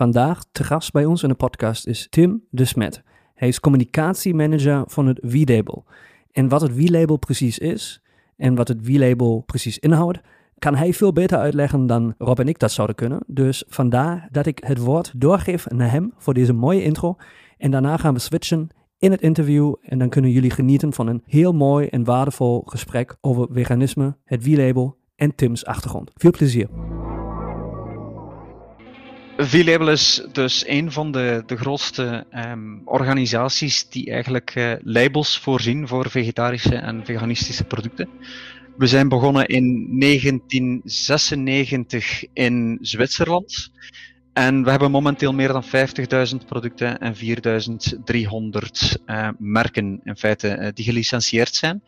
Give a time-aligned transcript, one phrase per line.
[0.00, 3.02] Vandaag te gast bij ons in de podcast is Tim de Smet.
[3.34, 5.84] Hij is communicatiemanager van het W-label.
[6.32, 8.02] En wat het W-label precies is
[8.36, 10.20] en wat het W-label precies inhoudt,
[10.58, 13.20] kan hij veel beter uitleggen dan Rob en ik dat zouden kunnen.
[13.26, 17.16] Dus vandaar dat ik het woord doorgeef naar hem voor deze mooie intro.
[17.58, 21.22] En daarna gaan we switchen in het interview en dan kunnen jullie genieten van een
[21.26, 26.10] heel mooi en waardevol gesprek over veganisme, het W-label en Tim's achtergrond.
[26.14, 26.68] Veel plezier.
[29.42, 35.88] V-Label is dus een van de, de grootste um, organisaties die eigenlijk uh, labels voorzien
[35.88, 38.08] voor vegetarische en veganistische producten.
[38.76, 43.70] We zijn begonnen in 1996 in Zwitserland.
[44.32, 45.70] En we hebben momenteel meer dan 50.000
[46.46, 47.20] producten en 4.300
[49.06, 51.82] uh, merken in feite uh, die gelicentieerd zijn.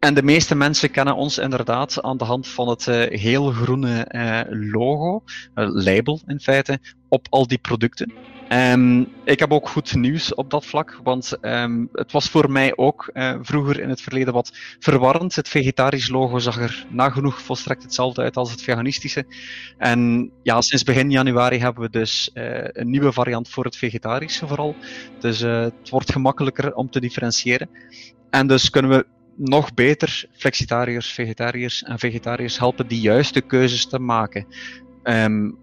[0.00, 4.06] En de meeste mensen kennen ons inderdaad aan de hand van het uh, heel groene
[4.10, 4.40] uh,
[4.70, 5.22] logo,
[5.54, 6.78] uh, label in feite,
[7.08, 8.12] op al die producten.
[8.48, 12.76] Um, ik heb ook goed nieuws op dat vlak, want um, het was voor mij
[12.76, 15.36] ook vroeger in het verleden wat verwarrend.
[15.36, 19.24] Het vegetarisch logo zag er nagenoeg volstrekt hetzelfde uit als het veganistische.
[19.78, 24.74] En ja, sinds begin januari hebben we dus een nieuwe variant voor het vegetarische vooral.
[25.20, 27.68] Dus het wordt gemakkelijker om te differentiëren.
[28.30, 33.98] En dus kunnen we nog beter flexitariërs, vegetariërs en vegetariërs helpen die juiste keuzes te
[33.98, 34.46] maken
[35.04, 35.56] um,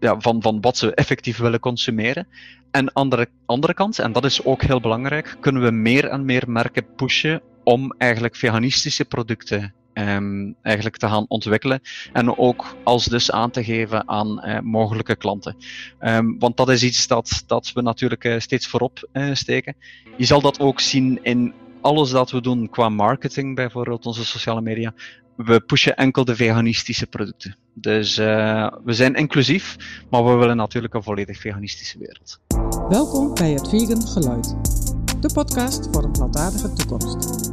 [0.00, 2.26] ja, van, van wat ze effectief willen consumeren.
[2.70, 6.50] En andere andere kant, en dat is ook heel belangrijk, kunnen we meer en meer
[6.50, 11.80] merken pushen om eigenlijk veganistische producten um, eigenlijk te gaan ontwikkelen.
[12.12, 15.56] En ook als dus aan te geven aan uh, mogelijke klanten.
[16.00, 19.76] Um, want dat is iets dat, dat we natuurlijk uh, steeds voorop uh, steken.
[20.16, 21.54] Je zal dat ook zien in
[21.84, 24.94] alles dat we doen qua marketing, bijvoorbeeld onze sociale media,
[25.36, 27.56] we pushen enkel de veganistische producten.
[27.74, 29.76] Dus uh, we zijn inclusief,
[30.10, 32.40] maar we willen natuurlijk een volledig veganistische wereld.
[32.88, 34.56] Welkom bij het Vegan Geluid,
[35.20, 37.50] de podcast voor een plantaardige toekomst.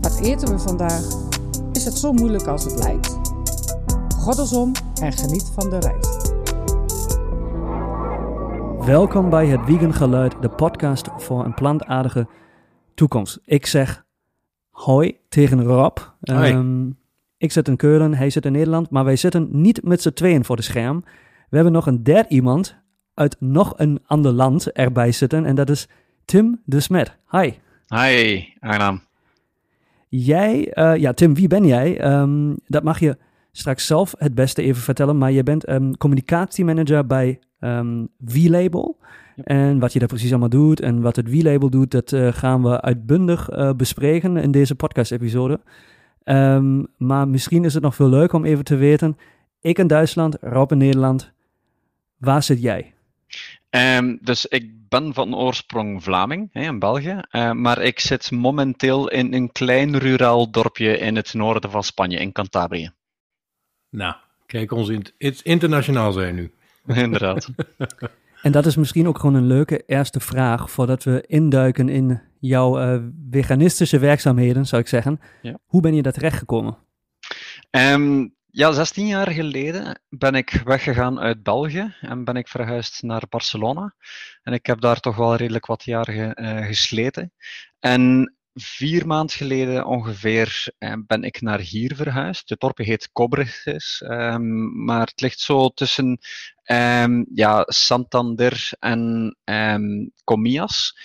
[0.00, 1.02] Wat eten we vandaag?
[1.72, 3.18] Is het zo moeilijk als het lijkt?
[4.16, 6.08] Goddelsom en geniet van de reis.
[8.86, 12.43] Welkom bij het Vegan Geluid, de podcast voor een plantaardige toekomst.
[13.44, 14.04] Ik zeg
[14.70, 15.98] hoi tegen Rob.
[16.20, 16.98] Um,
[17.36, 20.44] ik zit in Keulen, hij zit in Nederland, maar wij zitten niet met z'n tweeën
[20.44, 21.04] voor de scherm.
[21.48, 22.76] We hebben nog een derde iemand
[23.14, 25.88] uit nog een ander land erbij zitten en dat is
[26.24, 27.16] Tim de Smet.
[27.30, 27.52] Hi.
[27.86, 29.02] Hi, aangenaam.
[30.08, 32.20] Jij, uh, ja Tim, wie ben jij?
[32.20, 33.16] Um, dat mag je
[33.52, 37.38] straks zelf het beste even vertellen, maar je bent um, communicatiemanager bij
[38.24, 38.98] V-Label.
[39.36, 42.62] En wat je daar precies allemaal doet en wat het W-label doet, dat uh, gaan
[42.62, 45.60] we uitbundig uh, bespreken in deze podcast-episode.
[46.24, 49.18] Um, maar misschien is het nog veel leuker om even te weten,
[49.60, 51.32] ik in Duitsland, Rob in Nederland,
[52.18, 52.94] waar zit jij?
[53.70, 59.08] Um, dus ik ben van oorsprong Vlaming, hè, in België, uh, maar ik zit momenteel
[59.10, 62.90] in een klein ruraal dorpje in het noorden van Spanje, in Cantabrië.
[63.90, 64.14] Nou,
[64.46, 66.52] kijk ons in het internationaal zijn nu.
[66.86, 67.48] Inderdaad.
[68.44, 72.80] En dat is misschien ook gewoon een leuke eerste vraag voordat we induiken in jouw
[72.80, 75.20] uh, veganistische werkzaamheden, zou ik zeggen.
[75.42, 75.58] Ja.
[75.66, 76.76] Hoe ben je daar terechtgekomen?
[77.70, 83.22] Um, ja, 16 jaar geleden ben ik weggegaan uit België en ben ik verhuisd naar
[83.28, 83.94] Barcelona.
[84.42, 87.32] En ik heb daar toch wel redelijk wat jaren uh, gesleten.
[87.80, 92.48] En vier maanden geleden ongeveer uh, ben ik naar hier verhuisd.
[92.48, 96.18] Het dorpje heet Cobreges, um, maar het ligt zo tussen
[96.64, 100.98] um, ja, Santander en um, Comillas.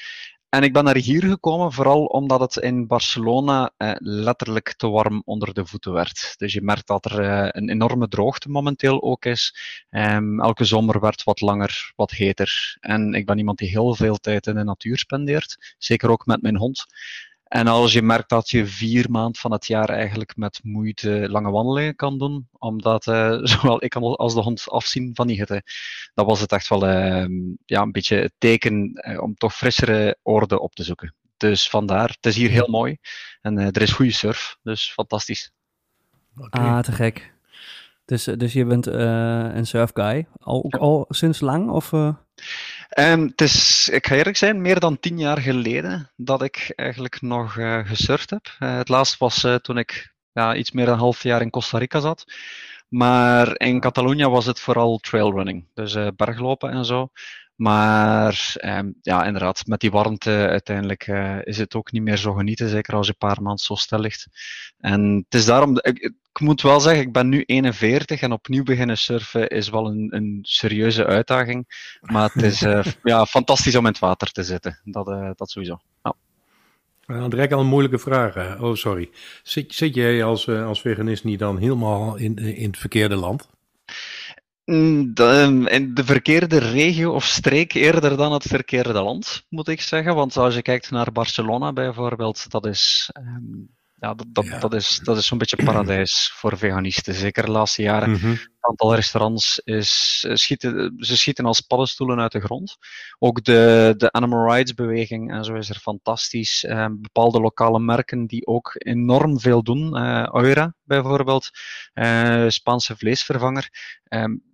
[0.49, 5.21] En ik ben naar hier gekomen vooral omdat het in Barcelona uh, letterlijk te warm
[5.25, 6.33] onder de voeten werd.
[6.37, 9.55] Dus je merkt dat er uh, een enorme droogte momenteel ook is.
[10.37, 12.77] Elke zomer werd wat langer, wat heter.
[12.79, 15.75] En ik ben iemand die heel veel tijd in de natuur spendeert.
[15.77, 16.85] Zeker ook met mijn hond.
[17.49, 21.51] En als je merkt dat je vier maanden van het jaar eigenlijk met moeite lange
[21.51, 25.63] wandelingen kan doen, omdat uh, zowel ik als de hond afzien van die hitte,
[26.13, 27.25] dan was het echt wel uh,
[27.65, 31.15] ja, een beetje het teken uh, om toch frissere oorden op te zoeken.
[31.37, 32.97] Dus vandaar, het is hier heel mooi
[33.41, 35.51] en er is goede surf, dus fantastisch.
[36.37, 36.65] Okay.
[36.65, 37.33] Ah, te gek.
[38.05, 41.69] Dus, dus je bent een surf guy, al, ook al sinds lang?
[41.69, 41.91] Of,
[42.97, 47.21] Um, het is, ik ga eerlijk zijn, meer dan tien jaar geleden dat ik eigenlijk
[47.21, 48.55] nog uh, gesurfd heb.
[48.59, 51.49] Uh, het laatst was uh, toen ik ja, iets meer dan een half jaar in
[51.49, 52.25] Costa Rica zat.
[52.87, 57.09] Maar in Catalonië was het vooral trailrunning, dus berglopen en zo.
[57.59, 62.33] Maar um, ja, inderdaad, met die warmte uiteindelijk uh, is het ook niet meer zo
[62.33, 64.27] genieten, zeker als je een paar maanden zo stil ligt.
[64.77, 68.63] En het is daarom, ik, ik, moet wel zeggen, ik ben nu 41 en opnieuw
[68.63, 71.65] beginnen surfen is wel een, een serieuze uitdaging.
[72.01, 75.49] Maar het is uh, ja, fantastisch om in het water te zitten, dat, uh, dat
[75.49, 75.79] sowieso.
[76.03, 77.27] Ja.
[77.27, 78.59] Direct al een moeilijke vraag.
[78.59, 79.09] Oh, sorry.
[79.43, 83.49] Zit, zit jij als, als veganist niet dan helemaal in, in het verkeerde land?
[84.69, 89.81] Mm, de, in de verkeerde regio of streek eerder dan het verkeerde land, moet ik
[89.81, 90.15] zeggen.
[90.15, 93.69] Want als je kijkt naar Barcelona bijvoorbeeld, dat is um,
[93.99, 94.59] ja, dat, dat, ja.
[94.59, 97.13] dat is, dat is zo'n beetje paradijs voor veganisten.
[97.13, 98.09] Zeker de laatste jaren.
[98.09, 98.31] Mm -hmm.
[98.31, 102.77] Het aantal restaurants is, schieten, ze schieten als paddenstoelen uit de grond.
[103.19, 106.63] Ook de, de animal rights beweging en zo is er fantastisch.
[106.63, 109.97] Uh, bepaalde lokale merken die ook enorm veel doen.
[110.35, 111.49] Eura bijvoorbeeld,
[111.93, 113.69] uh, Spaanse vleesvervanger,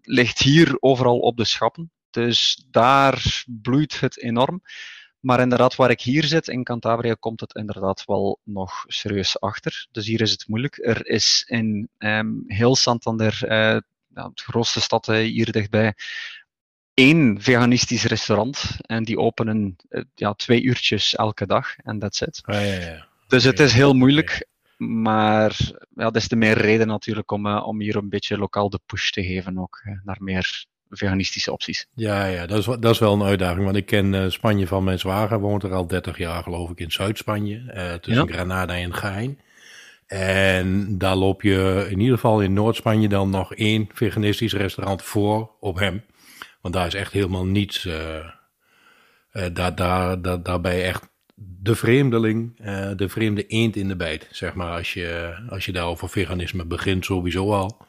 [0.02, 1.92] ligt hier overal op de schappen.
[2.10, 4.62] Dus daar bloeit het enorm.
[5.26, 9.88] Maar inderdaad, waar ik hier zit in Cantabria, komt het inderdaad wel nog serieus achter.
[9.92, 10.78] Dus hier is het moeilijk.
[10.78, 13.78] Er is in um, heel Santander, uh,
[14.08, 15.94] de grootste stad hier dichtbij,
[16.94, 18.78] één veganistisch restaurant.
[18.82, 21.76] En die openen uh, ja, twee uurtjes elke dag.
[21.78, 22.42] En that's it.
[22.44, 23.08] Ah, ja, ja.
[23.28, 24.48] Dus het is heel moeilijk.
[24.78, 25.58] Maar
[25.96, 29.10] ja, des te meer reden natuurlijk om, uh, om hier een beetje lokaal de push
[29.10, 31.88] te geven ook naar meer veganistische opties.
[31.94, 33.64] Ja, ja dat, is, dat is wel een uitdaging.
[33.64, 36.80] Want ik ken uh, Spanje van mijn zwager, woont er al 30 jaar geloof ik
[36.80, 38.34] in Zuid-Spanje, uh, tussen ja.
[38.34, 39.40] Granada en Gein.
[40.08, 45.52] En daar loop je in ieder geval in Noord-Spanje dan nog één veganistisch restaurant voor
[45.60, 46.04] op hem.
[46.62, 47.86] Want daar is echt helemaal niets.
[47.86, 47.94] Uh,
[49.54, 52.58] daar, daar, daar, daar ben je echt de vreemdeling,
[52.98, 54.28] de vreemde eend in de bijt.
[54.32, 57.85] Zeg maar, als je, als je daar over veganisme begint, sowieso al.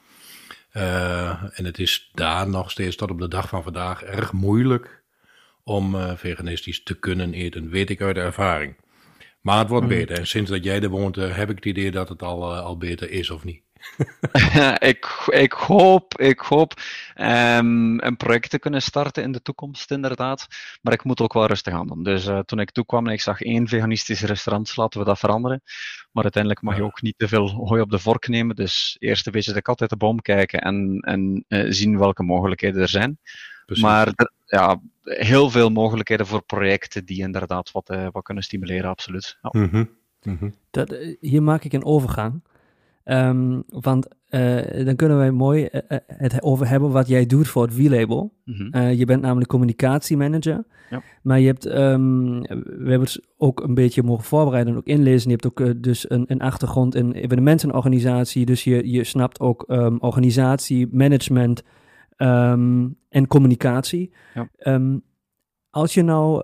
[0.76, 5.02] Uh, en het is daar nog steeds tot op de dag van vandaag erg moeilijk
[5.64, 8.76] om uh, veganistisch te kunnen eten, weet ik uit ervaring.
[9.40, 9.90] Maar het wordt mm.
[9.90, 10.18] beter.
[10.18, 12.76] En sinds dat jij er woont, uh, heb ik het idee dat het al, al
[12.76, 13.62] beter is of niet.
[14.92, 16.72] ik, ik hoop, ik hoop
[17.16, 20.46] um, een project te kunnen starten in de toekomst, inderdaad.
[20.82, 22.02] Maar ik moet ook wel rustig aan doen.
[22.02, 25.62] Dus uh, toen ik toekwam en ik zag één veganistisch restaurant, laten we dat veranderen.
[26.12, 28.56] Maar uiteindelijk mag je ook niet te veel hooi op de vork nemen.
[28.56, 32.22] Dus eerst een beetje de kat uit de boom kijken en, en uh, zien welke
[32.22, 33.18] mogelijkheden er zijn.
[33.66, 33.84] Precies.
[33.84, 34.12] Maar
[34.44, 39.38] ja, heel veel mogelijkheden voor projecten die inderdaad wat, uh, wat kunnen stimuleren, absoluut.
[39.42, 39.60] Ja.
[39.60, 39.90] Mm -hmm.
[40.22, 40.54] Mm -hmm.
[40.70, 42.42] Dat, hier maak ik een overgang.
[43.08, 47.62] Um, want uh, dan kunnen wij mooi uh, het over hebben wat jij doet voor
[47.62, 48.34] het V-label.
[48.44, 48.90] Mm -hmm.
[48.90, 50.64] je bent namelijk communicatiemanager.
[50.90, 51.02] Ja.
[51.22, 55.30] Maar je hebt, um, we hebben het ook een beetje mogen voorbereiden en ook inlezen.
[55.30, 58.46] Je hebt ook dus een, een, achtergrond in evenementenorganisatie.
[58.46, 61.62] Dus je, je snapt ook um, organisatie, management
[63.08, 64.12] en communicatie.
[64.34, 64.80] Ja.
[65.70, 66.42] als je nou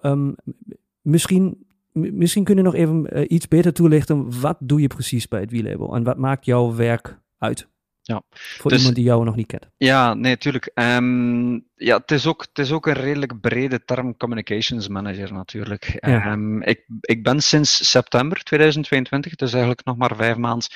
[1.00, 4.40] misschien misschien kun je nog even uh, iets beter toelichten.
[4.40, 7.70] Wat doe je precies bij het wielabel en wat maakt jouw werk uit?
[8.02, 8.22] Ja.
[8.30, 9.68] Voor dus, iemand die jou nog niet kent.
[9.76, 10.70] Ja, nee, tuurlijk.
[10.74, 15.98] Um, ja, het is, ook, het is ook een redelijk brede term communications manager natuurlijk.
[16.00, 16.32] Ja.
[16.32, 20.68] Um, ik, ik ben sinds september 2022, dus eigenlijk nog maar vijf maanden,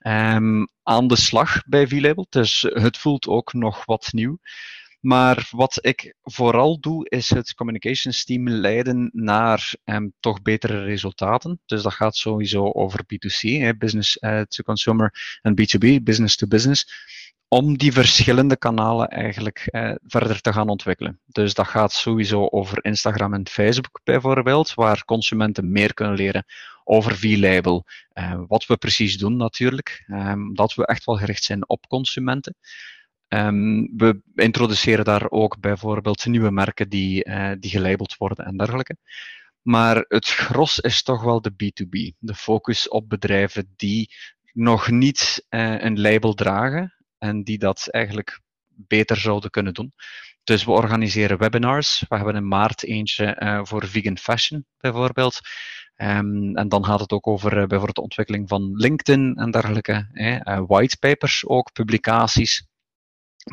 [0.00, 2.26] um, aan de slag bij V-Label.
[2.28, 4.38] Dus het voelt ook nog wat nieuw.
[5.04, 11.60] Maar wat ik vooral doe, is het communications team leiden naar um, toch betere resultaten.
[11.66, 16.46] Dus dat gaat sowieso over B2C, hè, business uh, to consumer en B2B, business to
[16.46, 16.86] business.
[17.48, 21.20] Om die verschillende kanalen eigenlijk uh, verder te gaan ontwikkelen.
[21.26, 26.44] Dus dat gaat sowieso over Instagram en Facebook bijvoorbeeld, waar consumenten meer kunnen leren
[26.84, 27.84] over V-label.
[28.14, 32.56] Uh, wat we precies doen natuurlijk, um, dat we echt wel gericht zijn op consumenten.
[33.28, 38.96] Um, we introduceren daar ook bijvoorbeeld nieuwe merken die, uh, die gelabeld worden en dergelijke.
[39.62, 42.16] Maar het gros is toch wel de B2B.
[42.18, 44.10] De focus op bedrijven die
[44.52, 49.92] nog niet uh, een label dragen en die dat eigenlijk beter zouden kunnen doen.
[50.44, 52.04] Dus we organiseren webinars.
[52.08, 55.40] We hebben in maart eentje uh, voor vegan fashion bijvoorbeeld.
[55.96, 60.08] Um, en dan gaat het ook over bijvoorbeeld de ontwikkeling van LinkedIn en dergelijke.
[60.12, 62.66] Eh, whitepapers ook, publicaties.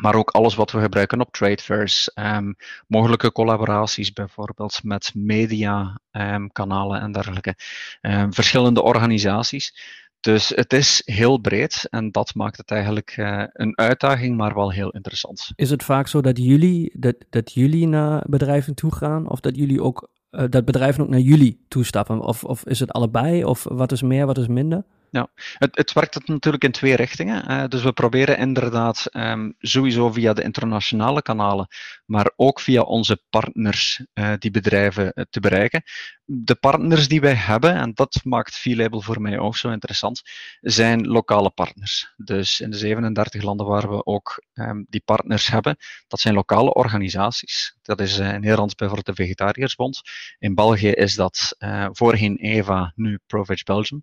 [0.00, 2.56] Maar ook alles wat we gebruiken op trade fairs, um,
[2.86, 7.54] mogelijke collaboraties bijvoorbeeld met media, um, kanalen en dergelijke.
[8.00, 10.00] Um, verschillende organisaties.
[10.20, 14.72] Dus het is heel breed en dat maakt het eigenlijk uh, een uitdaging, maar wel
[14.72, 15.52] heel interessant.
[15.54, 19.56] Is het vaak zo dat jullie, dat, dat jullie naar bedrijven toe gaan of dat
[19.56, 22.20] jullie ook, uh, dat bedrijven ook naar jullie toestappen?
[22.20, 24.84] Of, of is het allebei of wat is meer, wat is minder?
[25.12, 27.70] Ja, het, het werkt natuurlijk in twee richtingen.
[27.70, 31.66] Dus we proberen inderdaad um, sowieso via de internationale kanalen,
[32.06, 35.82] maar ook via onze partners uh, die bedrijven uh, te bereiken.
[36.24, 40.22] De partners die wij hebben, en dat maakt V-Label voor mij ook zo interessant,
[40.60, 42.12] zijn lokale partners.
[42.16, 45.76] Dus in de 37 landen waar we ook um, die partners hebben,
[46.08, 47.76] dat zijn lokale organisaties.
[47.82, 50.00] Dat is in Nederland bijvoorbeeld de Vegetariërsbond.
[50.38, 51.56] In België is dat
[51.92, 54.02] voorheen EVA, nu ProVeg Belgium.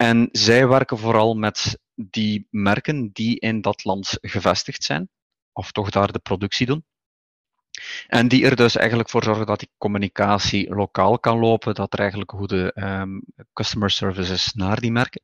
[0.00, 5.08] En zij werken vooral met die merken die in dat land gevestigd zijn,
[5.52, 6.84] of toch daar de productie doen.
[8.06, 11.98] En die er dus eigenlijk voor zorgen dat die communicatie lokaal kan lopen, dat er
[11.98, 15.22] eigenlijk goede um, customer service is naar die merken.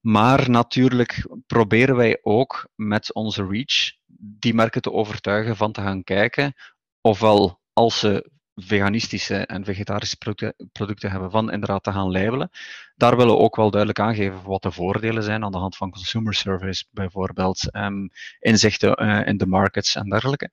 [0.00, 6.04] Maar natuurlijk proberen wij ook met onze reach die merken te overtuigen van te gaan
[6.04, 6.54] kijken,
[7.00, 12.50] ofwel als ze veganistische en vegetarische producten, producten hebben, van inderdaad te gaan labelen.
[12.96, 15.90] Daar willen we ook wel duidelijk aangeven wat de voordelen zijn aan de hand van
[15.90, 20.50] consumer service, bijvoorbeeld um, inzichten uh, in de markets en dergelijke.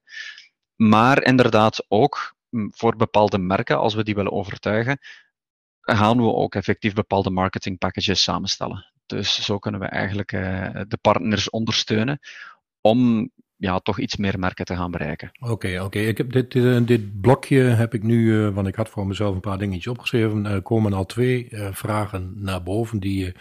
[0.75, 4.99] Maar inderdaad ook mm, voor bepaalde merken, als we die willen overtuigen,
[5.81, 8.91] gaan we ook effectief bepaalde marketing packages samenstellen.
[9.05, 12.19] Dus zo kunnen we eigenlijk uh, de partners ondersteunen
[12.81, 13.31] om
[13.65, 15.31] ja, toch iets meer merken te gaan bereiken.
[15.39, 15.99] Oké, oké.
[15.99, 19.35] Ik heb dit, dit, dit, blokje heb ik nu, uh, want ik had voor mezelf
[19.35, 20.45] een paar dingetjes opgeschreven.
[20.45, 23.33] Er komen al twee vragen naar boven die je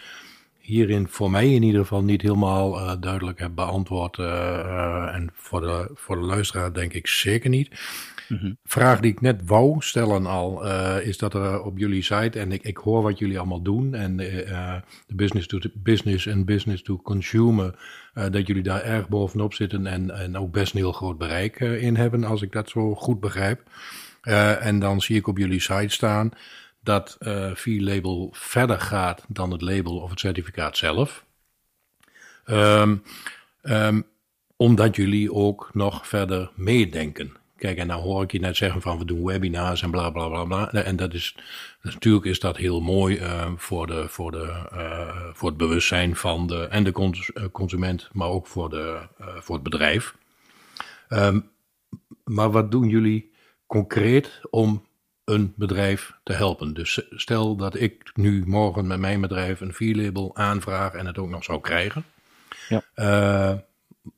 [0.59, 4.17] hierin voor mij in ieder geval niet helemaal uh, duidelijk hebt beantwoord.
[4.17, 7.69] en voor de, voor de luisteraar denk ik zeker niet.
[8.27, 10.65] Mm Vraag die ik net wou stellen al,
[10.99, 14.17] is dat er op jullie site, en ik, ik hoor wat jullie allemaal doen, en
[14.17, 17.75] de business to business en business to consumer,
[18.31, 21.95] dat jullie daar erg bovenop zitten en, en ook best een heel groot bereik in
[21.95, 23.61] hebben, als ik dat zo goed begrijp.
[24.59, 26.31] en dan zie ik op jullie site staan
[26.85, 31.25] dat uh, V-label verder gaat dan het label of het certificaat zelf.
[32.45, 33.03] Um,
[33.63, 34.05] um,
[34.55, 37.37] omdat jullie ook nog verder meedenken.
[37.57, 40.27] Kijk, en dan hoor ik je net zeggen van we doen webinars en bla bla
[40.27, 40.71] bla bla.
[40.71, 41.35] En dat is
[41.93, 46.47] natuurlijk is dat heel mooi uh, voor, de, voor, de, uh, voor het bewustzijn van
[46.47, 50.15] de, en de cons eh, consument, maar ook voor, de, uh, voor het bedrijf.
[51.09, 51.49] Um,
[52.23, 53.31] maar wat doen jullie
[53.67, 54.85] concreet om
[55.23, 56.73] een bedrijf te helpen?
[56.73, 61.29] Dus stel dat ik nu morgen met mijn bedrijf een V-label aanvraag en het ook
[61.29, 62.05] nog zou krijgen.
[62.69, 63.63] Ja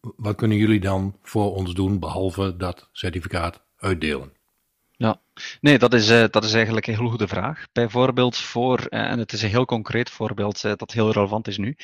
[0.02, 4.32] wat kunnen jullie dan voor ons doen, behalve dat certificaat uitdelen?
[4.98, 5.22] Ja,
[5.62, 7.66] nee, dat is, uh, dat is eigenlijk een heel goede vraag.
[7.72, 11.58] Bijvoorbeeld voor, uh, en het is een heel concreet voorbeeld uh, dat heel relevant is
[11.58, 11.76] nu,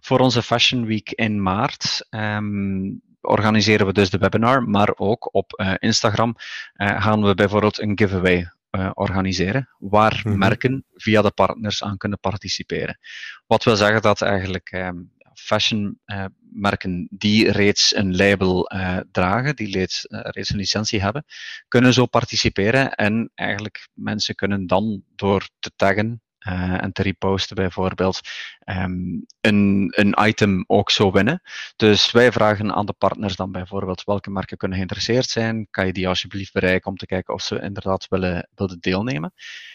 [0.00, 2.06] voor onze Fashion Week in maart.
[2.10, 6.34] Um, organiseren we dus de webinar, maar ook op Instagram
[6.76, 8.52] gaan we bijvoorbeeld een giveaway
[8.94, 10.38] organiseren, waar mm -hmm.
[10.38, 12.98] merken via de partners aan kunnen participeren.
[13.46, 19.72] Wat wil zeggen dat eigenlijk um, fashionmerken uh, die reeds een label uh, dragen, die
[19.72, 21.24] reeds, uh, reeds een licentie hebben,
[21.68, 28.20] kunnen zo participeren en eigenlijk mensen kunnen dan door te taggen en te reposten bijvoorbeeld
[28.64, 31.42] um, een, een item ook zo winnen.
[31.76, 35.66] Dus wij vragen aan de partners dan bijvoorbeeld welke merken kunnen geïnteresseerd zijn.
[35.70, 39.32] Kan je die alsjeblieft bereiken om te kijken of ze inderdaad willen, willen deelnemen.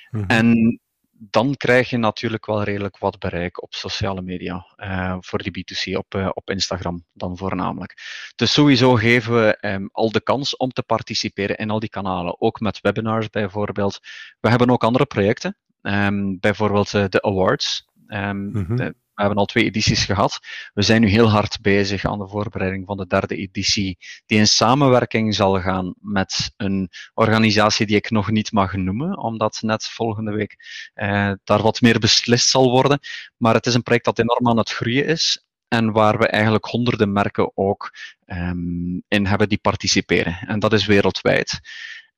[0.10, 0.30] Mm -hmm.
[0.30, 0.80] En
[1.20, 4.66] dan krijg je natuurlijk wel redelijk wat bereik op sociale media.
[4.78, 7.94] Uh, voor die B2C op, uh, op Instagram dan voornamelijk.
[8.36, 12.42] Dus sowieso geven we um, al de kans om te participeren in al die kanalen.
[12.42, 14.00] Ook met webinars bijvoorbeeld.
[14.40, 15.58] We hebben ook andere projecten.
[15.82, 17.86] Um, bijvoorbeeld uh, de awards.
[18.08, 18.76] Um, mm -hmm.
[18.76, 20.40] de, we hebben al twee edities gehad.
[20.74, 24.48] We zijn nu heel hard bezig aan de voorbereiding van de derde editie, die in
[24.48, 30.32] samenwerking zal gaan met een organisatie die ik nog niet mag noemen, omdat net volgende
[30.32, 30.56] week
[30.94, 33.00] eh, daar wat meer beslist zal worden.
[33.38, 36.66] Maar het is een project dat enorm aan het groeien is en waar we eigenlijk
[36.66, 37.92] honderden merken ook
[38.26, 40.38] um, in hebben die participeren.
[40.48, 41.60] En dat is wereldwijd.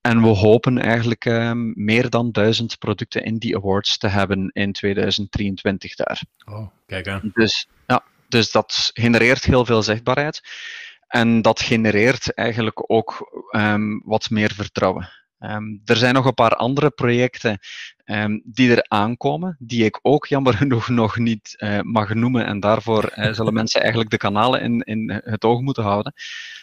[0.01, 4.71] En we hopen eigenlijk um, meer dan duizend producten in die awards te hebben in
[4.71, 6.21] 2023 daar.
[6.45, 7.31] Oh, kijk aan.
[7.33, 10.41] Dus, ja, dus dat genereert heel veel zichtbaarheid.
[11.07, 15.09] En dat genereert eigenlijk ook um, wat meer vertrouwen.
[15.39, 17.59] Um, er zijn nog een paar andere projecten
[18.05, 22.45] um, die er aankomen, die ik ook jammer genoeg nog niet uh, mag noemen.
[22.45, 26.13] En daarvoor uh, zullen mensen eigenlijk de kanalen in, in het oog moeten houden.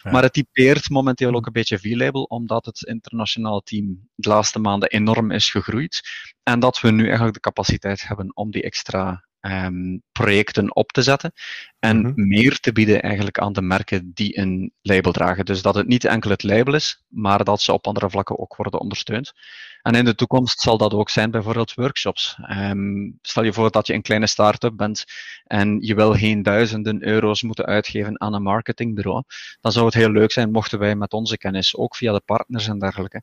[0.03, 0.11] Ja.
[0.11, 4.89] Maar het typeert momenteel ook een beetje V-label, omdat het internationaal team de laatste maanden
[4.89, 6.01] enorm is gegroeid.
[6.43, 11.01] En dat we nu eigenlijk de capaciteit hebben om die extra um, projecten op te
[11.01, 11.31] zetten
[11.79, 12.27] en mhm.
[12.27, 15.45] meer te bieden eigenlijk aan de merken die een label dragen.
[15.45, 18.55] Dus dat het niet enkel het label is, maar dat ze op andere vlakken ook
[18.55, 19.33] worden ondersteund.
[19.81, 22.37] En in de toekomst zal dat ook zijn bijvoorbeeld workshops.
[22.49, 25.03] Um, stel je voor dat je een kleine start-up bent
[25.43, 29.23] en je wil geen duizenden euro's moeten uitgeven aan een marketingbureau.
[29.61, 32.67] Dan zou het heel leuk zijn mochten wij met onze kennis, ook via de partners
[32.67, 33.21] en dergelijke,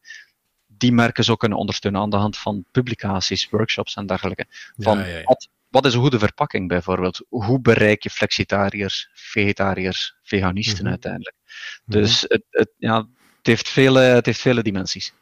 [0.67, 4.47] die merken zo kunnen ondersteunen aan de hand van publicaties, workshops en dergelijke.
[4.77, 7.27] Van ja, ja, Wat, wat, is een goede verpakking bijvoorbeeld?
[7.29, 10.89] Hoe bereik je flexitariërs, vegetariërs, veganisten mhm.
[10.89, 11.37] uiteindelijk?
[11.85, 11.99] Mhm.
[11.99, 15.15] Dus het, het, ja, het, heeft vele, het heeft vele dimensies.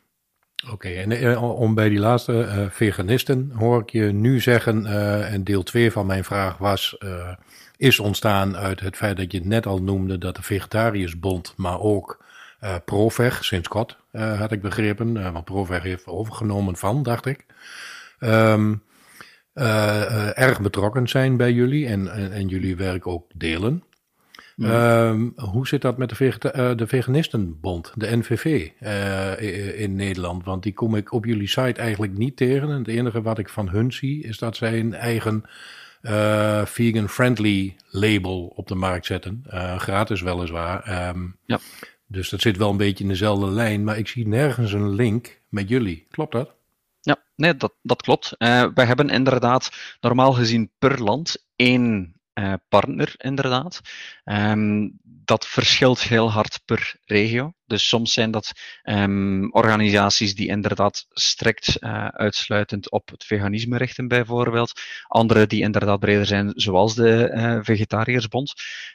[0.70, 5.32] Oké, en eh, om bij die laatste uh, veganisten hoor ik je nu zeggen, uh,
[5.32, 7.34] en deel 2 van mijn vraag was, uh,
[7.76, 11.80] is ontstaan uit het feit dat je het net al noemde dat de Vegetariërsbond, maar
[11.80, 12.24] ook
[12.84, 17.44] Proveg, sinds kort had ik begrepen, want Proveg heeft overgenomen van, dacht ik.
[18.20, 18.82] Um,
[20.34, 23.82] erg betrokken zijn bij jullie en, en, en jullie werk ook delen.
[24.56, 28.70] Um, hoe zit dat met de, vegeta de Veganistenbond, de NVV,
[29.78, 30.44] in Nederland?
[30.44, 32.70] Want die kom ik op jullie site eigenlijk niet tegen.
[32.70, 35.44] En het enige wat ik van hun zie is dat zij een eigen
[36.64, 39.44] vegan-friendly label op de markt zetten.
[39.76, 41.08] gratis weliswaar.
[41.08, 41.58] Um, ja.
[42.06, 45.40] Dus dat zit wel een beetje in dezelfde lijn, maar ik zie nergens een link
[45.48, 46.06] met jullie.
[46.10, 46.54] Klopt dat?
[47.34, 48.34] Nee, dat, dat klopt.
[48.38, 49.70] Uh, wij hebben inderdaad
[50.00, 53.80] normaal gezien per land één uh, partner, inderdaad.
[54.24, 57.52] Um, dat verschilt heel hard per regio.
[57.66, 64.08] Dus soms zijn dat um, organisaties die inderdaad strikt uh, uitsluitend op het veganisme richten,
[64.08, 64.80] bijvoorbeeld.
[65.06, 68.52] Andere die inderdaad breder zijn, zoals de Vegetariërsbond.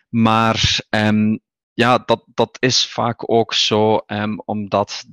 [0.10, 1.39] Maar um,
[1.74, 4.06] ja, dat, dat is vaak ook zo,
[4.46, 5.06] omdat dat,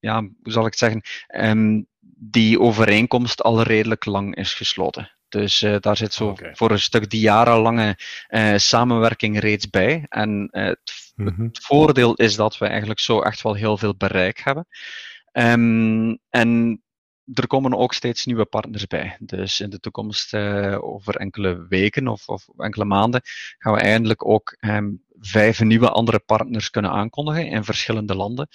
[0.00, 1.02] ja, hoe zal ik het zeggen,
[1.46, 1.86] um,
[2.22, 5.10] die overeenkomst al redelijk lang is gesloten.
[5.28, 10.06] Dus uh, daar zit zo voor een stuk die jarenlange uh, samenwerking reeds bij.
[10.08, 11.44] En uh, het, mm -hmm.
[11.44, 14.66] het, voordeel is dat we eigenlijk zo echt wel heel veel bereik hebben.
[15.32, 16.82] Um, en
[17.34, 19.16] er komen ook steeds nieuwe partners bij.
[19.20, 23.20] Dus in de toekomst, uh, over enkele weken of, of, enkele maanden,
[23.58, 28.48] gaan we eindelijk ook um, vijf nieuwe andere partners kunnen aankondigen in verschillende landen.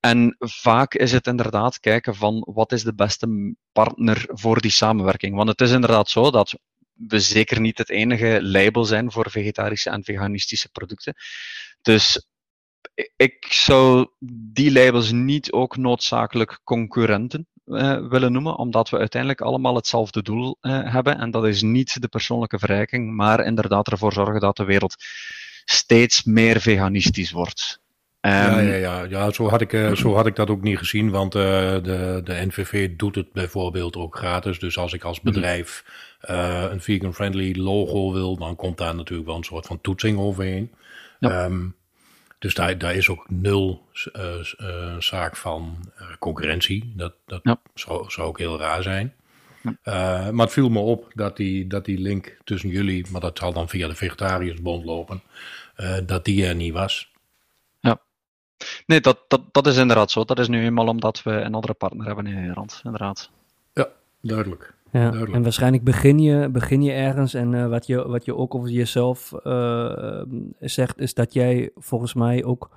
[0.00, 5.36] En vaak is het inderdaad kijken van wat is de beste partner voor die samenwerking.
[5.36, 6.54] Want het is inderdaad zo dat
[6.92, 11.14] we zeker niet het enige label zijn voor vegetarische en veganistische producten.
[11.82, 12.26] Dus
[13.16, 14.08] ik zou
[14.52, 20.56] die labels niet ook noodzakelijk concurrenten uh, willen noemen, omdat we uiteindelijk allemaal hetzelfde doel
[20.60, 21.18] uh, hebben.
[21.18, 24.94] En dat is niet de persoonlijke verrijking, maar inderdaad ervoor zorgen dat de wereld
[25.64, 27.82] steeds meer veganistisch wordt.
[28.20, 30.78] Um, ja, ja, ja, ja zo, had ik, uh, zo had ik dat ook niet
[30.78, 34.58] gezien, want uh, de, de NVV doet het bijvoorbeeld ook gratis.
[34.58, 35.32] Dus als ik als mhm.
[35.32, 35.84] bedrijf
[36.30, 40.72] uh, een vegan-friendly logo wil, dan komt daar natuurlijk wel een soort van toetsing overheen.
[41.18, 41.44] Ja.
[41.44, 41.74] Um,
[42.44, 45.76] dus daar, daar is ook nul uh, zaak van
[46.18, 46.92] concurrentie.
[46.96, 47.60] Dat, dat ja.
[47.74, 49.14] zou, zou ook heel raar zijn.
[49.62, 50.30] Ja.
[50.30, 53.52] maar het viel me op dat die, dat die link tussen jullie, maar dat zal
[53.52, 55.22] dan via de Vegetariërsbond lopen,
[56.06, 57.12] dat die er niet was.
[57.80, 58.00] Ja,
[58.86, 60.24] nee, dat, dat, dat is inderdaad zo.
[60.24, 63.30] Dat is nu eenmaal omdat we een andere partner hebben in Nederland, inderdaad.
[63.72, 63.88] Ja,
[64.20, 64.74] duidelijk.
[64.98, 67.34] Ja, en waarschijnlijk begin je, begin je ergens.
[67.34, 70.22] En uh, wat, je, wat je ook over jezelf uh,
[70.60, 72.70] zegt, is dat jij volgens mij ook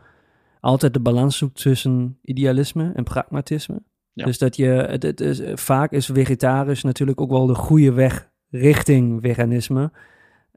[0.59, 3.81] altijd de balans zoekt tussen idealisme en pragmatisme.
[4.13, 4.25] Ja.
[4.25, 8.29] Dus dat je, het, het is, vaak is vegetarisch natuurlijk ook wel de goede weg
[8.49, 9.91] richting veganisme.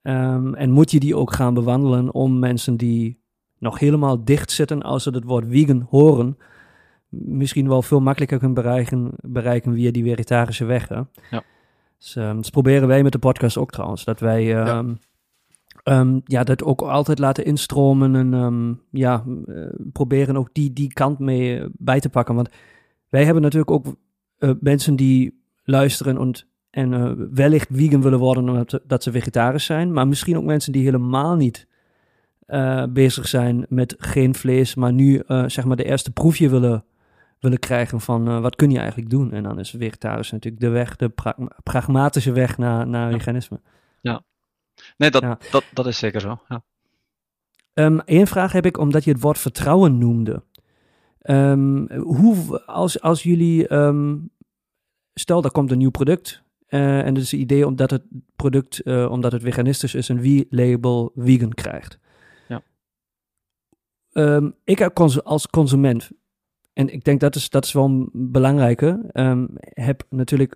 [0.02, 3.22] Um, en moet je die ook gaan bewandelen om mensen die
[3.58, 6.36] nog helemaal dicht zitten als ze het woord vegan horen,
[7.08, 10.88] misschien wel veel makkelijker kunnen bereiken, bereiken via die vegetarische weg.
[10.88, 11.00] Hè?
[11.30, 11.42] Ja.
[12.00, 14.04] Dus, um, dus, proberen wij met de podcast ook trouwens.
[14.04, 14.84] Dat wij ja.
[15.84, 16.44] Um, ja.
[16.44, 18.14] dat ook altijd laten instromen.
[18.14, 22.34] En ja, uh, proberen ook die, die kant mee uh, bij te pakken.
[22.34, 22.48] Want
[23.08, 23.86] wij hebben natuurlijk ook
[24.38, 26.34] uh, mensen die luisteren en,
[26.70, 29.92] en wellicht vegan willen worden omdat dat ze vegetarisch zijn.
[29.92, 31.68] Maar misschien ook mensen die helemaal niet
[32.88, 34.74] bezig zijn met geen vlees.
[34.74, 36.84] Maar nu zeg maar de eerste proefje willen
[37.40, 39.32] willen krijgen van uh, wat kun je eigenlijk doen.
[39.32, 43.16] En dan is vegetarisch natuurlijk de weg, de pra pragmatische weg naar, naar ja.
[43.16, 43.60] veganisme.
[44.00, 44.22] Ja,
[44.96, 45.38] nee, dat, ja.
[45.50, 46.40] dat, dat is zeker zo.
[46.48, 46.62] Ja.
[47.74, 50.42] Um, Eén vraag heb ik, omdat je het woord vertrouwen noemde.
[51.22, 54.30] Um, hoe, als, als jullie, um,
[55.14, 58.02] stel er komt een nieuw product uh, en het is het idee omdat het
[58.36, 61.98] product, uh, omdat het veganistisch is, een wie-label vegan krijgt.
[62.48, 62.62] Ja.
[64.64, 64.80] ik
[65.24, 66.10] als consument
[66.72, 69.10] en ik denk dat is, dat is wel een belangrijke.
[69.12, 70.54] Um, heb natuurlijk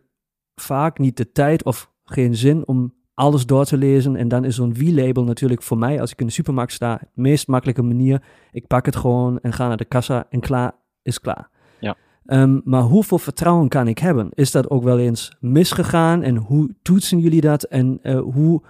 [0.55, 4.17] vaak niet de tijd of geen zin om alles door te lezen.
[4.17, 7.23] En dan is zo'n wie-label natuurlijk voor mij, als ik in de supermarkt sta, de
[7.23, 8.23] meest makkelijke manier.
[8.53, 10.73] Ik pak het gewoon en ga naar de kassa en klaar
[11.03, 11.51] is klaar.
[11.81, 11.97] Ja.
[12.27, 14.29] Ehm, maar hoeveel vertrouwen kan ik hebben?
[14.35, 16.23] Is dat ook wel eens misgegaan?
[16.23, 17.63] En hoe toetsen jullie dat?
[17.63, 18.63] En uh, hoe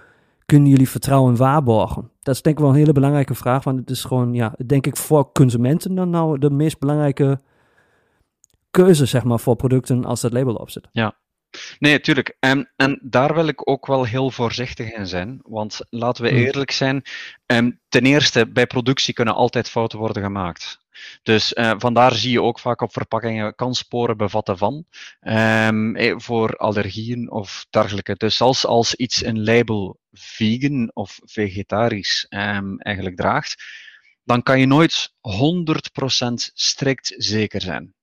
[0.45, 2.11] kunnen jullie vertrouwen waarborgen?
[2.21, 4.87] Dat is denk ik wel een hele belangrijke vraag, want het is gewoon, ja, denk
[4.87, 7.41] ik voor consumenten dan nou de meest belangrijke
[8.71, 10.87] keuze, zeg maar, voor producten als dat label op zit.
[10.91, 11.15] Ja,
[11.79, 12.37] Nee, tuurlijk.
[12.39, 15.39] En, en daar wil ik ook wel heel voorzichtig in zijn.
[15.43, 16.37] Want laten we hmm.
[16.37, 17.01] eerlijk zijn.
[17.45, 20.79] Um, ten eerste, bij productie kunnen altijd fouten worden gemaakt.
[21.23, 24.85] Dus uh, vandaar zie je ook vaak op verpakkingen kan sporen bevatten van.
[25.21, 28.15] Um, voor allergieën of dergelijke.
[28.15, 33.63] Dus als, als iets een label vegan of vegetarisch um, eigenlijk draagt,
[34.25, 37.93] dan kan je nooit 100% strikt zeker zijn.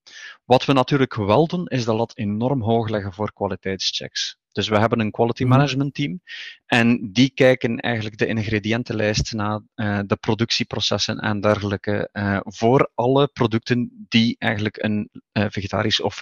[0.44, 4.36] Wat we natuurlijk wel doen, is de lat enorm hoog leggen voor kwaliteitschecks.
[4.52, 5.52] Dus we hebben een quality mhm.
[5.52, 6.20] management team
[6.66, 13.28] en die kijken eigenlijk de ingrediëntenlijst naar uh, de productieprocessen en dergelijke uh, voor alle
[13.28, 16.14] producten die eigenlijk een uh, vegetarisch of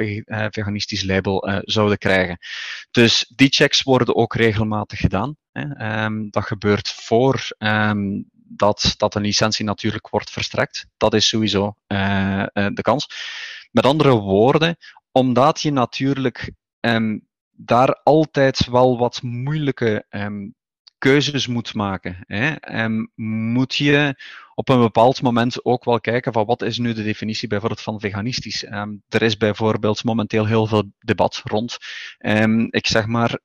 [0.51, 2.39] veganistisch label zouden krijgen.
[2.91, 5.37] Dus die checks worden ook regelmatig gedaan.
[5.53, 6.05] Hè.
[6.05, 10.87] Um, dat gebeurt voor um, dat, dat een licentie natuurlijk wordt verstrekt.
[10.97, 13.07] Dat is sowieso de kans.
[13.71, 14.77] Met andere woorden,
[15.13, 20.55] omdat je natuurlijk um, daar altijd wel wat moeilijke um,
[21.01, 22.25] keuzes moet maken.
[22.27, 22.83] Hè.
[22.85, 24.15] Um, moet je
[24.55, 28.01] op een bepaald moment ook wel kijken van wat is nu de definitie bijvoorbeeld van
[28.01, 28.65] veganistisch.
[28.73, 31.79] Um, er is bijvoorbeeld momenteel heel veel debat rond,
[32.19, 33.39] um, ik zeg maar,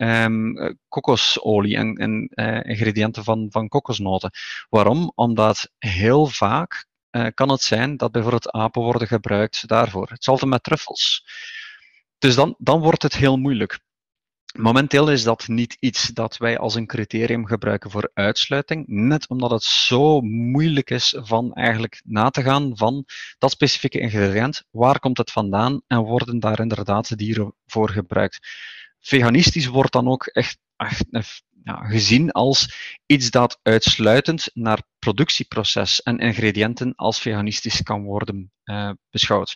[0.88, 4.32] kokosolie en, en uh, ingrediënten van, van kokosnoten.
[4.70, 5.12] Waarom?
[5.16, 10.10] Omdat heel vaak uh, kan het zijn dat bijvoorbeeld apen worden gebruikt daarvoor.
[10.10, 11.26] Hetzelfde met truffels.
[12.18, 13.80] Dus dan, dan wordt het heel moeilijk.
[14.58, 19.52] Momenteel is dat niet iets dat wij als een criterium gebruiken voor uitsluiting, net omdat
[19.52, 23.06] het zo moeilijk is van eigenlijk na te gaan van
[23.38, 28.48] dat specifieke ingrediënt, waar komt het vandaan en worden daar inderdaad dieren voor gebruikt.
[29.00, 36.20] Veganistisch wordt dan ook echt, echt ja, gezien als iets dat uitsluitend naar productieproces en
[36.20, 39.56] ingrediënten als veganistisch kan worden uh, beschouwd.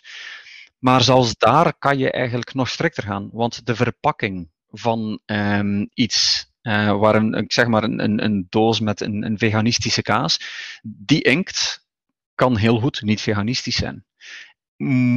[0.78, 6.50] Maar zelfs daar kan je eigenlijk nog strikter gaan, want de verpakking van um, iets,
[6.62, 10.40] uh, waar een, zeg maar een, een, doos met een, een veganistische kaas,
[10.82, 11.86] die inkt
[12.34, 14.04] kan heel goed niet veganistisch zijn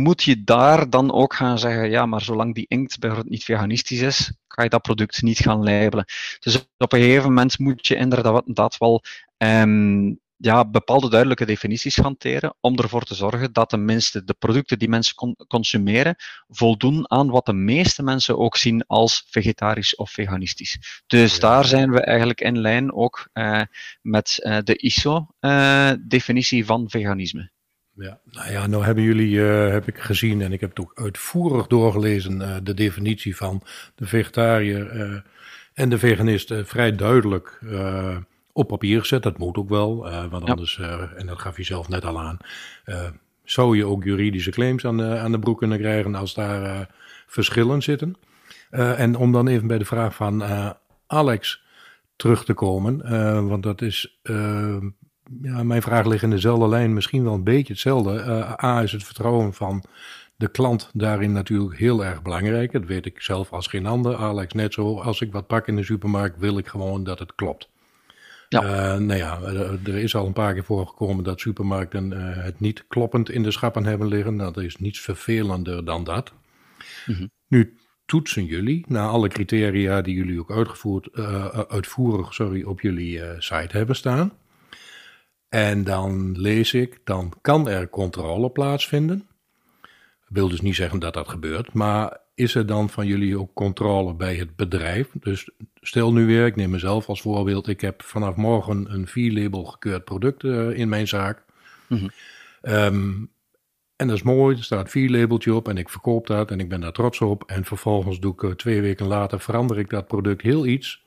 [0.03, 4.01] moet je daar dan ook gaan zeggen, ja, maar zolang die inkt bijvoorbeeld niet veganistisch
[4.01, 6.05] is, kan je dat product niet gaan labelen.
[6.39, 9.03] Dus op een gegeven moment moet je inderdaad wel
[9.37, 14.89] um, ja, bepaalde duidelijke definities hanteren om ervoor te zorgen dat tenminste de producten die
[14.89, 15.15] mensen
[15.47, 16.15] consumeren
[16.47, 21.03] voldoen aan wat de meeste mensen ook zien als vegetarisch of veganistisch.
[21.07, 23.61] Dus daar zijn we eigenlijk in lijn ook uh,
[24.01, 27.51] met uh, de ISO-definitie uh, van veganisme.
[27.95, 30.91] Ja, nou ja, nou hebben jullie, uh, heb ik gezien en ik heb het ook
[30.95, 33.63] uitvoerig doorgelezen, uh, de definitie van
[33.95, 35.19] de vegetariër uh,
[35.73, 37.59] en de veganist vrij duidelijk
[38.53, 39.23] op papier gezet.
[39.23, 40.79] Dat moet ook wel, want anders,
[41.15, 42.37] en dat gaf je zelf net al aan,
[43.43, 46.89] zou je ook juridische claims aan de, aan de broek kunnen krijgen als daar
[47.27, 48.15] verschillen zitten.
[48.69, 50.43] en om dan even bij de vraag van
[51.07, 51.63] Alex
[52.15, 52.97] terug te komen,
[53.47, 54.19] want dat is
[55.41, 58.13] ja, mijn vraag ligt in dezelfde lijn, misschien wel een beetje hetzelfde.
[58.13, 59.83] Uh, A is het vertrouwen van
[60.35, 62.71] de klant daarin natuurlijk heel erg belangrijk.
[62.71, 64.15] Dat weet ik zelf als geen ander.
[64.15, 64.99] Alex net zo.
[64.99, 67.69] Als ik wat pak in de supermarkt, wil ik gewoon dat het klopt.
[68.61, 68.93] Ja.
[68.93, 69.41] Uh, nou ja,
[69.85, 73.51] er is al een paar keer voorgekomen dat supermarkten uh, het niet kloppend in de
[73.51, 74.35] schappen hebben liggen.
[74.35, 76.33] Nou, dat is niets vervelender dan dat.
[77.05, 82.81] Mm Nu toetsen jullie naar alle criteria die jullie ook uitgevoerd, uh, uitvoerig sorry, op
[82.81, 84.33] jullie site hebben staan.
[85.49, 89.27] En dan lees ik, dan kan er controle plaatsvinden.
[90.27, 94.13] wil dus niet zeggen dat dat gebeurt, maar is er dan van jullie ook controle
[94.13, 95.09] bij het bedrijf?
[95.19, 95.49] Dus
[95.81, 100.03] stel nu weer, ik neem mezelf als voorbeeld, ik heb vanaf morgen een V-label gekeurd
[100.03, 101.43] product uh, in mijn zaak.
[101.87, 102.09] Mm
[102.61, 103.31] um,
[103.95, 106.81] en dat is mooi, er staat V-labeltje op en ik verkoop dat en ik ben
[106.81, 107.43] daar trots op.
[107.45, 111.05] En vervolgens doe ik uh, twee weken later, verander ik dat product heel iets.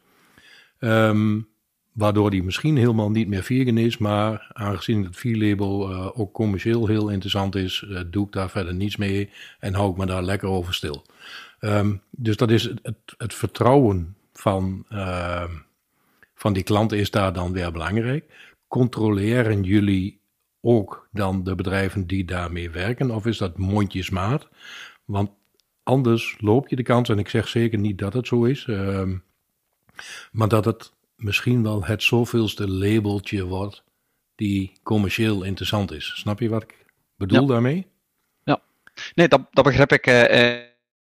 [0.79, 1.49] Um,
[1.97, 6.87] Waardoor die misschien helemaal niet meer vegan is, maar aangezien het V-label uh, ook commercieel
[6.87, 10.23] heel interessant is, uh, doe ik daar verder niets mee en hou ik me daar
[10.23, 11.07] lekker over stil.
[11.61, 15.45] Um, dus dat is het, het vertrouwen van, uh,
[16.35, 18.55] van die klanten is daar dan weer belangrijk.
[18.69, 20.21] Controleren jullie
[20.61, 24.49] ook dan de bedrijven die daarmee werken, of is dat mondjesmaat?
[25.05, 25.31] Want
[25.83, 28.67] anders loop je de kans, en ik zeg zeker niet dat het zo is.
[28.67, 29.03] Uh,
[30.33, 33.85] Maar dat het misschien wel het zoveelste labeltje wordt
[34.35, 36.13] die commercieel interessant is.
[36.17, 37.87] Snap je wat ik bedoel daarmee?
[38.45, 38.61] Ja,
[39.15, 40.07] nee, dat, dat begrijp ik.
[40.07, 40.55] Eh,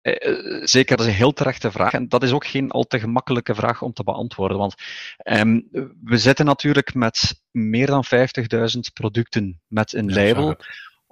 [0.01, 1.93] eh, zeker, dat is een heel terechte vraag.
[1.93, 4.57] En dat is ook geen al te gemakkelijke vraag om te beantwoorden.
[4.57, 4.75] Want
[5.17, 5.61] ehm,
[6.03, 10.57] we zitten natuurlijk met meer dan 50.000 producten met een label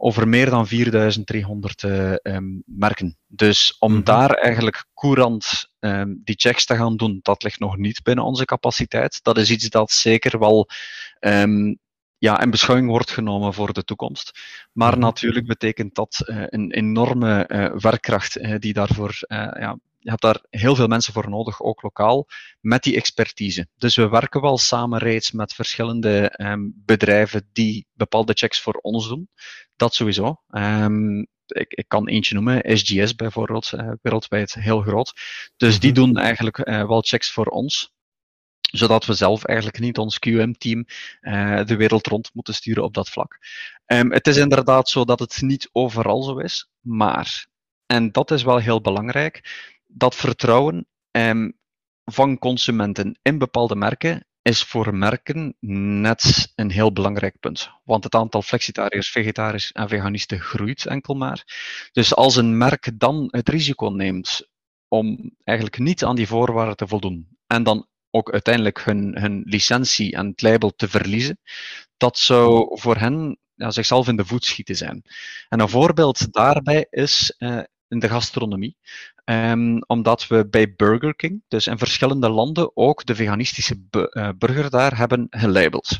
[0.04, 3.18] over meer dan 4300 uh, um, merken.
[3.28, 4.04] Dus om mhm.
[4.04, 8.46] daar eigenlijk courant um, die checks te gaan doen, dat ligt nog niet binnen onze
[8.46, 9.20] capaciteit.
[9.24, 10.68] Dat is iets dat zeker wel
[11.20, 11.80] um,
[12.18, 14.40] ja, in beschouwing wordt genomen voor de toekomst.
[14.72, 15.00] Maar mhm.
[15.00, 20.76] natuurlijk betekent dat uh, een enorme uh, werkkracht die daarvoor ja, je hebt daar heel
[20.76, 22.28] veel mensen voor nodig, ook lokaal,
[22.60, 23.68] met die expertise.
[23.78, 29.08] Dus we werken wel samen reeds met verschillende um, bedrijven die bepaalde checks voor ons
[29.08, 29.30] doen.
[29.76, 30.42] Dat sowieso.
[30.50, 35.14] Um, ik, ik, kan eentje noemen, SGS bijvoorbeeld, uh, wereldwijd heel groot.
[35.58, 36.00] Dus die mhm.
[36.00, 37.94] doen eigenlijk uh, wel checks voor ons
[38.72, 40.86] zodat we zelf eigenlijk niet ons QM-team
[41.22, 43.38] uh, de wereld rond moeten sturen op dat vlak.
[43.86, 47.48] Um, het is inderdaad zo dat het niet overal zo is, maar,
[47.86, 49.42] en dat is wel heel belangrijk,
[49.94, 51.60] dat vertrouwen um,
[52.04, 57.70] van consumenten in bepaalde merken is voor merken net een heel belangrijk punt.
[57.84, 61.44] Want het aantal flexitariërs, vegetariërs en veganisten groeit enkel maar.
[61.92, 64.50] Dus als een merk dan het risico neemt
[64.88, 70.16] om eigenlijk niet aan die voorwaarden te voldoen en dan ook uiteindelijk hun, hun licentie
[70.16, 71.40] en het label te verliezen,
[71.98, 75.04] dat zou voor hen ja, zichzelf in de voet schieten zijn.
[75.50, 78.78] En een voorbeeld daarbij is uh, in de gastronomie.
[79.26, 84.70] Um, omdat we bij Burger King, dus in verschillende landen, ook de veganistische uh, burger
[84.70, 86.00] daar hebben gelabeld.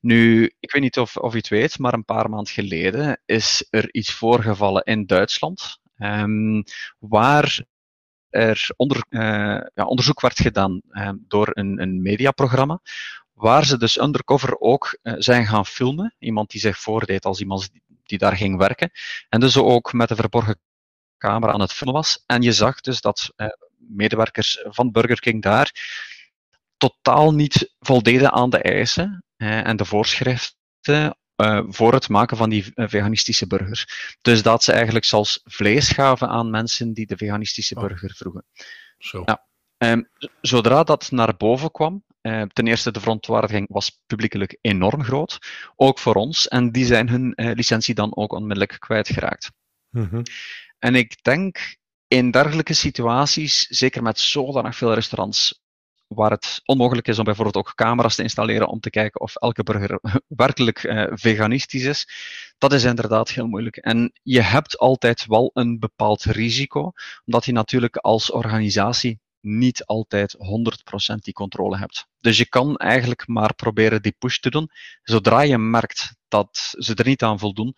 [0.00, 3.66] Nu, ik weet niet of, of u het weet, maar een paar maanden geleden is
[3.70, 6.62] er iets voorgevallen in Duitsland, um,
[6.98, 7.64] waar
[8.30, 9.20] er onder, uh,
[9.74, 12.80] ja, onderzoek werd gedaan um, door een, een mediaprogramma,
[13.32, 16.14] waar ze dus undercover ook uh, zijn gaan filmen.
[16.18, 17.70] Iemand die zich voordeed als iemand
[18.02, 18.90] die daar ging werken.
[19.28, 20.60] En dus ook met de verborgen
[21.22, 22.22] camera aan het filmen was.
[22.26, 25.70] En je zag dus dat eh, medewerkers van Burger King daar
[26.76, 32.50] totaal niet voldeden aan de eisen eh, en de voorschriften uh, voor het maken van
[32.50, 34.16] die eh, veganistische burgers.
[34.20, 37.80] Dus dat ze eigenlijk zelfs vlees gaven aan mensen die de veganistische oh.
[37.80, 38.44] burger vroegen.
[38.98, 39.22] Zo.
[39.24, 39.46] Ja.
[39.78, 40.08] Um,
[40.40, 45.38] zodra dat naar boven kwam, uh, ten eerste de verontwaardiging was publiekelijk enorm groot,
[45.76, 49.50] ook voor ons, en die zijn hun uh, licentie dan ook onmiddellijk kwijtgeraakt.
[49.90, 50.22] Mm -hmm.
[50.82, 55.60] En ik denk in dergelijke situaties, zeker met zodanig veel restaurants,
[56.06, 59.62] waar het onmogelijk is om bijvoorbeeld ook camera's te installeren om te kijken of elke
[59.62, 60.00] burger
[60.44, 62.08] werkelijk uh, veganistisch is,
[62.58, 63.76] dat is inderdaad heel moeilijk.
[63.76, 66.92] En je hebt altijd wel een bepaald risico,
[67.24, 70.36] omdat je natuurlijk als organisatie niet altijd
[71.14, 72.06] 100% die controle hebt.
[72.20, 74.70] Dus je kan eigenlijk maar proberen die push te doen.
[75.02, 77.74] Zodra je merkt dat ze er niet aan voldoen,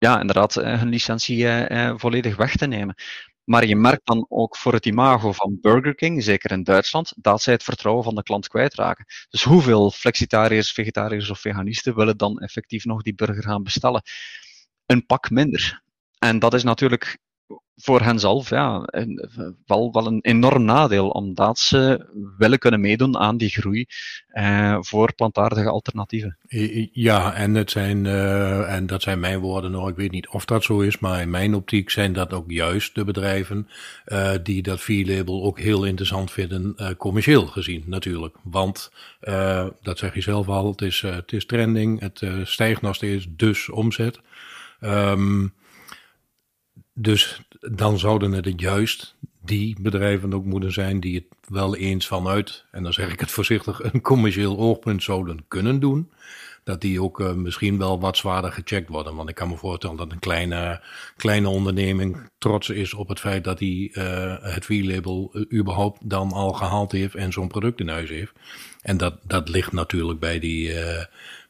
[0.00, 2.94] ja, inderdaad eh, hun licentie eh, eh, volledig weg te nemen.
[3.44, 7.42] Maar je merkt dan ook voor het imago van Burger King, zeker in Duitsland, dat
[7.42, 9.04] zij het vertrouwen van de klant kwijtraken.
[9.30, 14.02] Dus hoeveel flexitariërs, vegetariërs of veganisten willen dan effectief nog die burger gaan bestellen?
[14.86, 15.82] Een pak minder.
[16.18, 17.18] En dat is natuurlijk
[17.82, 19.28] voor henzelf ja, een,
[19.66, 22.06] wel, wel een enorm nadeel, omdat ze
[22.38, 23.86] willen kunnen meedoen aan die groei
[24.28, 26.38] eh, voor plantaardige alternatieven.
[26.92, 29.88] Ja, en, het zijn, uh, en dat zijn mijn woorden nog.
[29.88, 32.94] Ik weet niet of dat zo is, maar in mijn optiek zijn dat ook juist
[32.94, 33.68] de bedrijven
[34.06, 38.36] uh, die dat V-label ook heel interessant vinden, commercieel gezien natuurlijk.
[38.42, 38.92] Want,
[39.82, 43.70] dat zeg je zelf al, het is, het is trending, het stijgt nog steeds, dus
[43.70, 44.20] omzet.
[44.80, 45.52] Um,
[47.00, 52.64] dus dan zouden het juist die bedrijven ook moeten zijn die het wel eens vanuit,
[52.70, 56.10] en dan zeg ik het voorzichtig, een commercieel oogpunt zouden kunnen doen.
[56.64, 59.16] Dat die ook uh, misschien wel wat zwaarder gecheckt worden.
[59.16, 60.82] Want ik kan me voorstellen dat een kleine,
[61.16, 66.32] kleine onderneming trots is op het feit dat hij uh, het V-label uh, überhaupt dan
[66.32, 68.32] al gehaald heeft en zo'n product in huis heeft.
[68.82, 70.72] En dat, dat ligt natuurlijk bij die,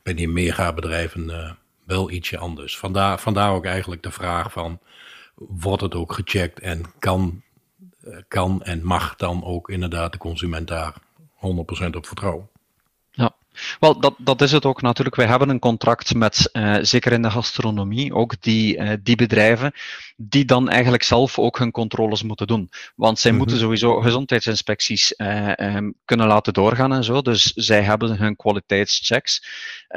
[0.03, 2.79] bij die megabedrijven wel ietsje anders.
[2.79, 4.81] Vandaar, vandaar ook eigenlijk de vraag van
[5.49, 7.43] wordt het ook gecheckt en kan,
[8.01, 10.95] eh, kan en mag dan ook inderdaad de consument daar
[11.35, 12.49] 100% op vertrouwen.
[13.81, 15.17] Wel, dat, dat is het ook natuurlijk.
[15.17, 19.73] Wij hebben een contract met, uh, zeker in de gastronomie, ook die, uh, die bedrijven,
[20.17, 22.71] die dan eigenlijk zelf ook hun controles moeten doen.
[22.95, 23.47] Want zij mm -hmm.
[23.47, 27.23] moeten sowieso gezondheidsinspecties uh, um, kunnen laten doorgaan en zo.
[27.23, 29.45] Dus zij hebben hun kwaliteitschecks.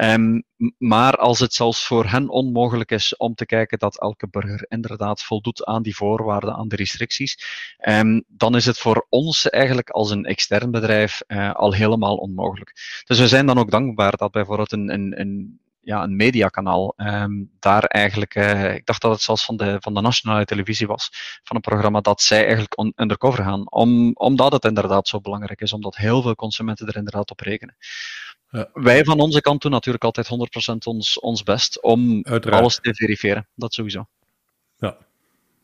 [0.00, 0.44] Um,
[0.78, 5.22] maar als het zelfs voor hen onmogelijk is om te kijken dat elke burger inderdaad
[5.22, 7.38] voldoet aan die voorwaarden, aan de restricties,
[7.78, 11.22] ehm, dan is het voor ons eigenlijk als een extern bedrijf
[11.52, 13.02] al helemaal onmogelijk.
[13.04, 16.94] Dus we zijn dan ook dankbaar dat bijvoorbeeld een, een, een ja, een mediakanaal.
[16.96, 20.86] Um, daar eigenlijk, uh, ik dacht dat het zelfs van de, van de nationale televisie
[20.86, 21.10] was,
[21.42, 23.70] van een programma dat zij eigenlijk on, undercover gaan.
[23.70, 27.76] Om, omdat het inderdaad zo belangrijk is, omdat heel veel consumenten er inderdaad op rekenen.
[28.50, 28.68] Ja.
[28.72, 30.28] Wij van onze kant doen natuurlijk altijd
[30.74, 32.62] 100% ons, ons best om Uiteraard.
[32.62, 33.48] alles te verifiëren.
[33.54, 34.06] Dat sowieso.
[34.76, 34.96] Ja,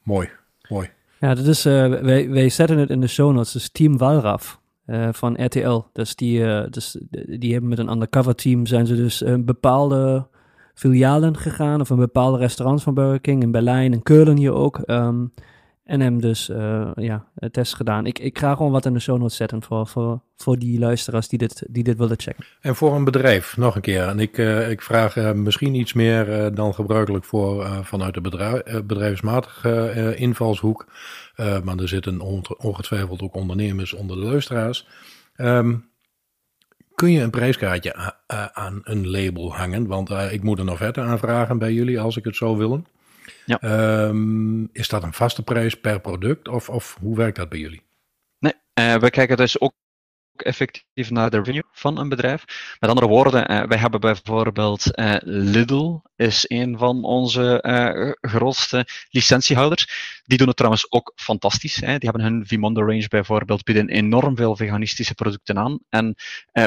[0.03, 0.31] mooi.
[0.69, 0.91] Mooi.
[1.21, 3.53] Ja, dat is, uh, wij, wij zetten het in de show notes.
[3.53, 4.61] Dus Team Walraf.
[4.91, 5.81] Uh, van RTL.
[5.93, 6.99] Dus die, uh, dus
[7.39, 10.27] die hebben met een undercover team zijn ze dus een bepaalde
[10.75, 14.81] filialen gegaan of een bepaalde restaurants van Burger King in Berlijn en Keulen hier ook.
[14.87, 15.33] Um,
[15.91, 18.07] en hem dus uh, ja, test gedaan.
[18.07, 21.29] Ik, ik ga gewoon wat in de show notes zetten voor, voor, voor die luisteraars
[21.29, 22.45] die dit, die dit willen checken.
[22.61, 24.03] En voor een bedrijf, nog een keer.
[24.03, 28.63] En ik, uh, ik vraag uh, misschien iets meer dan gebruikelijk voor vanuit de bedrijf,
[28.85, 30.87] bedrijfsmatige invalshoek.
[31.37, 32.21] maar er zitten
[32.59, 34.87] ongetwijfeld ook ondernemers onder de luisteraars.
[35.37, 35.89] Um,
[36.95, 38.15] kun je een prijskaartje
[38.53, 39.87] aan een label hangen?
[39.87, 42.87] Want ik moet een offerte aanvragen bij jullie als ik het zou willen.
[43.47, 43.59] Ja.
[44.09, 47.83] Um, is dat een vaste prijs per product of, of hoe werkt dat bij jullie?
[48.39, 49.73] Nee, uh, we kijken dus ook
[50.43, 52.45] effectief naar de revenue van een bedrijf.
[52.79, 58.87] Met andere woorden, uh, wij hebben bijvoorbeeld uh, Lidl, is een van onze uh, grootste
[59.11, 60.23] licentiehouders.
[60.25, 61.75] Die doen het trouwens ook fantastisch.
[61.75, 66.17] Die hebben hun Vimondo range bijvoorbeeld, bieden enorm veel veganistische producten aan en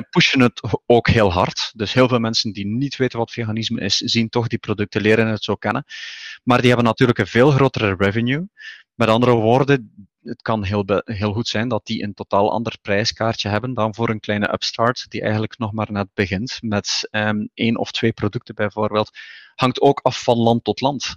[0.10, 1.72] pushen het ook heel hard.
[1.76, 5.28] Dus heel veel mensen die niet weten wat veganisme is, zien toch die producten, leren
[5.28, 5.86] het zo kennen.
[6.44, 8.48] Maar die hebben natuurlijk een veel grotere revenue.
[8.94, 13.50] Met andere woorden, het kan heel, heel goed zijn dat die een totaal ander prijskaartje
[13.50, 17.78] hebben dan voor een kleine upstart, die eigenlijk nog maar net begint met um, één
[17.78, 19.10] of twee producten bijvoorbeeld.
[19.56, 21.16] Hangt ook af van land tot land.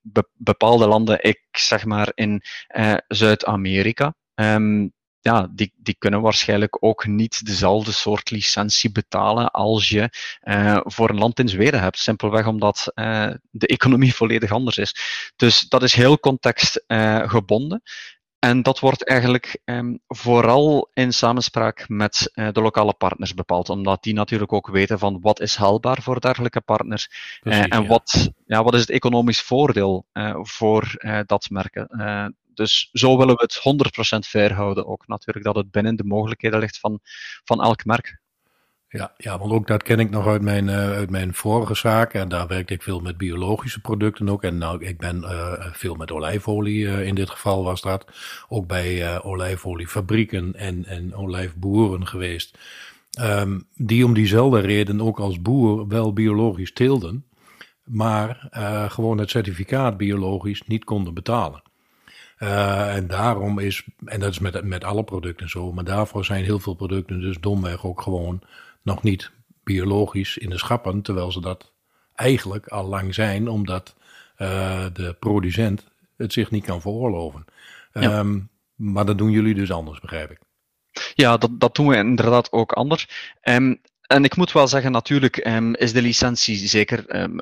[0.00, 2.42] Be bepaalde landen, ik zeg maar in
[2.76, 9.88] uh, Zuid-Amerika, um, ja, die, die kunnen waarschijnlijk ook niet dezelfde soort licentie betalen als
[9.88, 10.10] je
[10.44, 11.98] uh, voor een land in Zweden hebt.
[11.98, 14.94] Simpelweg omdat uh, de economie volledig anders is.
[15.36, 17.80] Dus dat is heel contextgebonden.
[17.84, 17.92] Uh,
[18.38, 24.02] en dat wordt eigenlijk um, vooral in samenspraak met uh, de lokale partners bepaald, omdat
[24.02, 27.08] die natuurlijk ook weten van wat is haalbaar voor dergelijke partners
[27.40, 27.88] Precies, uh, en ja.
[27.88, 30.94] wat, ja, wat is het economisch voordeel uh, voor
[31.26, 31.88] dat merken.
[32.54, 33.60] Dus zo willen we het
[34.16, 37.00] 100% fair houden ook natuurlijk, dat het binnen de mogelijkheden ligt van,
[37.44, 38.20] van elk merk.
[38.92, 42.14] Ja, ja, want ook dat ken ik nog uit mijn, uh, uit mijn vorige zaak.
[42.14, 44.42] En daar werkte ik veel met biologische producten ook.
[44.42, 48.06] En nou, ik ben uh, veel met olijfolie, uh, in dit geval was dat.
[48.48, 52.58] Ook bij olijfoliefabrieken en, en olijfboeren geweest.
[53.20, 57.24] Um, die om diezelfde reden ook als boer wel biologisch teelden.
[57.84, 58.48] Maar
[58.88, 61.62] gewoon het certificaat biologisch niet konden betalen.
[62.42, 66.44] Uh, en daarom is, en dat is met, met alle producten zo, maar daarvoor zijn
[66.44, 68.42] heel veel producten dus domweg ook gewoon
[68.82, 69.30] nog niet
[69.64, 71.72] biologisch in de schappen, terwijl ze dat
[72.14, 73.94] eigenlijk al lang zijn, omdat
[74.38, 77.44] uh, de producent het zich niet kan veroorloven.
[77.92, 78.18] Ja.
[78.18, 80.38] Um, maar dat doen jullie dus anders, begrijp ik.
[81.14, 83.08] Ja, dat, dat doen we inderdaad ook anders.
[83.42, 87.40] Um, en ik moet wel zeggen, natuurlijk um, is de licentie zeker um,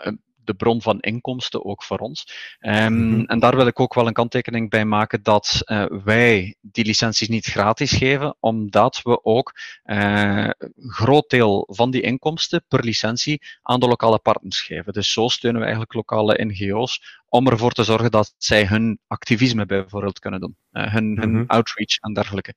[0.50, 2.26] de bron van inkomsten ook voor ons.
[2.60, 3.24] Um, mm-hmm.
[3.24, 7.28] En daar wil ik ook wel een kanttekening bij maken dat uh, wij die licenties
[7.28, 9.52] niet gratis geven, omdat we ook
[9.84, 14.92] uh, een groot deel van die inkomsten per licentie aan de lokale partners geven.
[14.92, 19.66] Dus zo steunen we eigenlijk lokale NGO's om ervoor te zorgen dat zij hun activisme
[19.66, 22.54] bijvoorbeeld kunnen doen, uh, hun, hun outreach en dergelijke.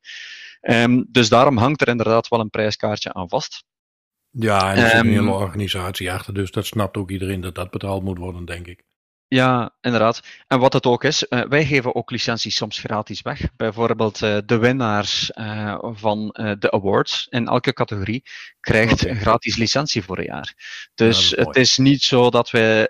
[0.62, 3.64] Um, dus daarom hangt er inderdaad wel een prijskaartje aan vast.
[4.36, 7.56] Ja, en er zit um, een hele organisatie achter, dus dat snapt ook iedereen dat
[7.56, 8.84] dat betaald moet worden, denk ik.
[9.28, 10.22] Ja, inderdaad.
[10.48, 13.56] En wat het ook is, uh, wij geven ook licenties soms gratis weg.
[13.56, 16.28] Bijvoorbeeld uh, de winnaars uh, van
[16.60, 18.24] de awards in elke categorie
[18.60, 19.10] krijgt okay.
[19.10, 20.54] een gratis licentie voor een jaar.
[20.96, 22.90] Dus ja, het is niet zo dat we,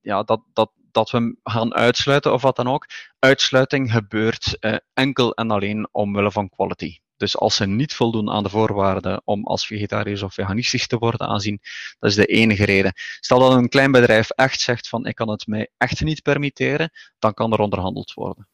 [0.00, 2.86] ja, dat, dat, dat we gaan uitsluiten of wat dan ook.
[3.18, 4.58] Uitsluiting gebeurt
[4.94, 6.98] enkel en alleen omwille van quality.
[7.16, 11.26] Dus als ze niet voldoen aan de voorwaarden om als vegetarisch of veganistisch te worden
[11.26, 11.60] aanzien,
[11.98, 12.92] dat is de enige reden.
[13.20, 16.90] Stel dat een klein bedrijf echt zegt van ik kan het mij echt niet permitteren,
[17.18, 18.48] dan kan er onderhandeld worden.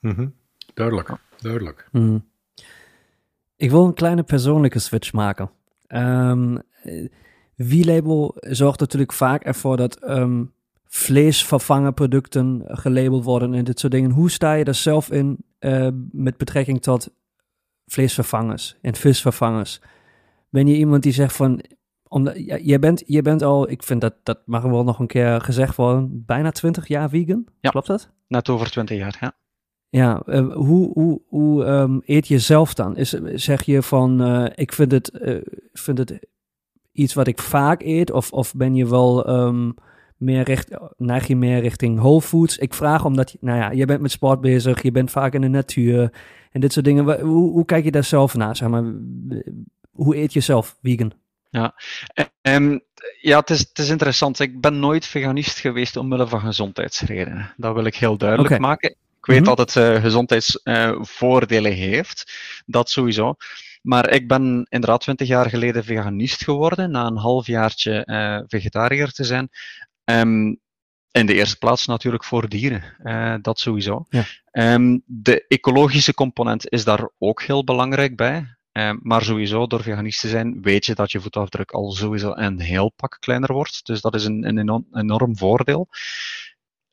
[0.00, 0.34] Mm -hmm.
[0.74, 1.88] Duidelijk, duidelijk.
[1.92, 2.28] Mm.
[3.56, 5.50] Ik wil een kleine persoonlijke switch maken.
[5.88, 6.62] Um,
[7.56, 10.52] V-label zorgt natuurlijk vaak ervoor dat um,
[10.86, 14.10] vleesvervangen producten gelabeld worden en dit soort dingen.
[14.10, 17.10] Hoe sta je daar zelf in uh, met betrekking tot
[17.86, 19.80] vleesvervangers en visvervangers.
[20.50, 21.60] Ben je iemand die zegt van
[22.08, 25.06] omdat, ja, je, bent, je bent al, ik vind dat, dat mag wel nog een
[25.06, 27.46] keer gezegd worden, bijna 20 jaar vegan.
[27.60, 27.70] Ja.
[27.70, 28.10] Klopt dat?
[28.28, 29.36] Net over 20 jaar, ja.
[29.88, 32.96] Ja, uh, hoe, hoe, hoe um, eet je zelf dan?
[32.96, 35.40] Is, zeg je van, uh, ik vind het, uh,
[35.72, 36.26] vind het
[36.92, 38.10] iets wat ik vaak eet?
[38.10, 39.74] Of, of ben je wel um,
[40.16, 42.58] meer richt, neig je meer richting whole foods?
[42.58, 45.40] Ik vraag omdat, je, nou ja, je bent met sport bezig, je bent vaak in
[45.40, 46.12] de natuur
[46.52, 47.20] en dit soort dingen.
[47.20, 48.56] Hoe, hoe kijk je daar zelf naar?
[48.56, 48.84] Zeg maar,
[49.90, 51.12] hoe eet je zelf vegan?
[51.50, 51.74] Ja,
[52.42, 52.80] um,
[53.20, 54.40] ja het, is, het is interessant.
[54.40, 57.54] Ik ben nooit veganist geweest omwille van gezondheidsredenen.
[57.56, 58.62] Dat wil ik heel duidelijk okay.
[58.62, 58.90] maken.
[58.90, 59.56] Ik weet mm -hmm.
[59.56, 62.32] dat het uh, gezondheidsvoordelen uh, heeft,
[62.66, 63.34] dat sowieso.
[63.82, 69.24] Maar ik ben inderdaad 20 jaar geleden veganist geworden, na een halfjaartje uh, vegetariër te
[69.24, 69.48] zijn.
[70.10, 70.60] Um,
[71.10, 74.06] in de eerste plaats natuurlijk voor dieren, uh, dat sowieso.
[74.08, 74.24] Ja.
[74.74, 78.56] Um, de ecologische component is daar ook heel belangrijk bij.
[78.72, 82.60] Uh, maar sowieso, door veganist te zijn, weet je dat je voetafdruk al sowieso een
[82.60, 83.86] heel pak kleiner wordt.
[83.86, 85.88] Dus dat is een, een enorm, enorm voordeel.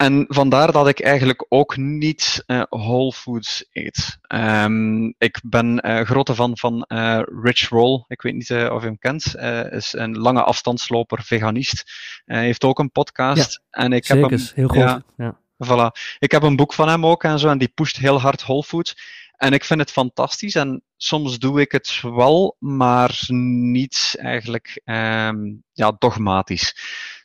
[0.03, 4.17] En vandaar dat ik eigenlijk ook niet uh, whole foods eet.
[4.27, 8.03] Um, ik ben uh, grote fan van uh, Rich Roll.
[8.07, 9.35] Ik weet niet of je hem kent.
[9.69, 11.91] is een lange afstandsloper, veganist.
[12.25, 13.61] Hij heeft ook een podcast.
[13.71, 14.77] Ja, en ik zeker, heb hem, heel goed.
[14.77, 15.39] Ja, ja.
[15.65, 16.17] Voilà.
[16.19, 17.49] Ik heb een boek van hem ook en zo.
[17.49, 18.97] En die pusht heel hard whole foods.
[19.37, 20.55] En ik vind het fantastisch.
[20.55, 26.75] En soms doe ik het wel, maar niet eigenlijk um, ja, dogmatisch.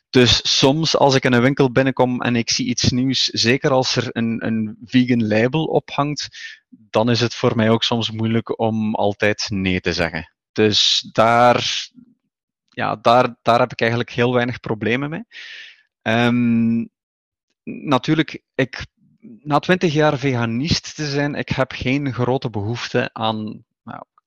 [0.09, 3.95] Dus soms als ik in een winkel binnenkom en ik zie iets nieuws, zeker als
[3.95, 6.27] er een, een vegan label ophangt,
[6.69, 10.33] dan is het voor mij ook soms moeilijk om altijd nee te zeggen.
[10.51, 11.89] Dus daar,
[12.69, 15.23] ja, daar, daar heb ik eigenlijk heel weinig problemen mee.
[16.01, 16.89] Um,
[17.63, 18.85] natuurlijk, ik,
[19.19, 23.63] na twintig jaar veganist te zijn, ik heb geen grote behoefte aan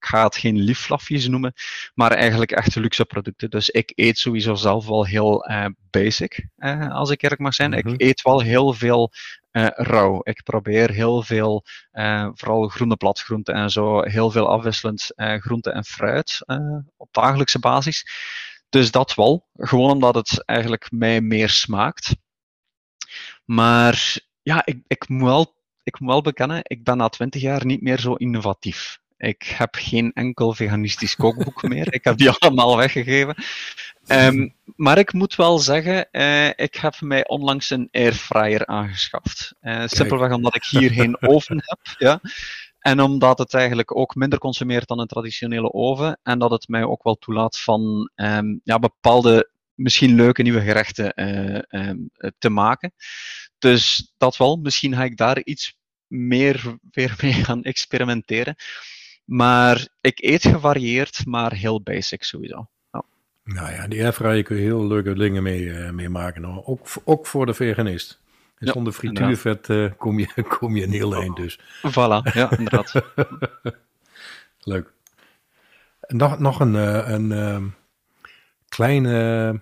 [0.06, 1.52] ga het geen lieflafjes noemen,
[1.94, 3.50] maar eigenlijk echte luxe producten.
[3.50, 7.70] Dus ik eet sowieso zelf wel heel uh, basic, uh, als ik eerlijk mag zijn.
[7.70, 7.92] Mm -hmm.
[7.92, 9.12] Ik eet wel heel veel
[9.52, 10.20] uh, rauw.
[10.22, 11.64] Ik probeer heel veel,
[12.34, 16.44] vooral groene bladgroenten en zo, heel veel afwisselend groente en fruit
[16.96, 18.06] op dagelijkse basis.
[18.68, 22.16] Dus dat wel, gewoon omdat het eigenlijk mij meer smaakt.
[23.44, 27.66] Maar ja, ik, ik, moet wel, ik moet wel bekennen, ik ben na twintig jaar
[27.66, 29.00] niet meer zo innovatief.
[29.22, 31.94] Ik heb geen enkel veganistisch kookboek meer.
[31.94, 33.34] Ik heb die allemaal weggegeven.
[34.06, 39.54] Um, maar ik moet wel zeggen, uh, ik heb mij onlangs een airfryer aangeschaft.
[39.60, 41.78] Uh, simpelweg omdat ik hier geen oven heb.
[41.98, 42.20] Ja.
[42.78, 46.18] En omdat het eigenlijk ook minder consumeert dan een traditionele oven.
[46.22, 51.12] En dat het mij ook wel toelaat van um, ja, bepaalde, misschien leuke nieuwe gerechten
[51.16, 52.92] uh, um, te maken.
[53.58, 54.56] Dus dat wel.
[54.56, 58.56] Misschien ga ik daar iets meer weer mee gaan experimenteren.
[59.24, 62.68] Maar ik eet gevarieerd, maar heel basic sowieso.
[62.92, 63.02] Ja.
[63.44, 66.42] Nou ja, die airfryer kun je heel leuke dingen mee, uh, mee maken.
[66.42, 66.66] Hoor.
[66.66, 68.20] Ook, ook voor de veganist.
[68.62, 71.58] En ja, zonder frituurvet uh, kom, je, kom je een heel eind dus.
[71.88, 72.92] Voilà, ja, inderdaad.
[74.60, 74.92] Leuk.
[76.06, 77.62] Nog, nog een, uh, een uh,
[78.68, 79.60] kleine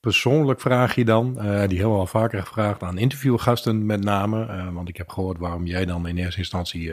[0.00, 1.32] persoonlijk vraagje dan.
[1.32, 4.70] die hebben we al vaker gevraagd aan interviewgasten met name.
[4.72, 6.92] want ik heb gehoord waarom jij dan in eerste instantie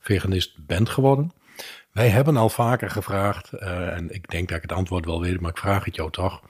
[0.00, 1.32] veganist bent geworden.
[1.92, 5.40] Wij hebben al vaker gevraagd, uh, en ik denk dat ik het antwoord wel weet,
[5.40, 6.42] maar ik vraag het jou toch.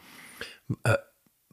[0.82, 0.92] Uh,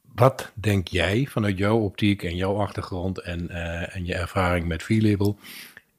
[0.01, 4.83] wat denk jij vanuit jouw optiek en jouw achtergrond en, uh, en je ervaring met
[4.83, 5.39] V-Label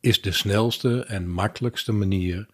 [0.00, 2.46] is de snelste en makkelijkste manier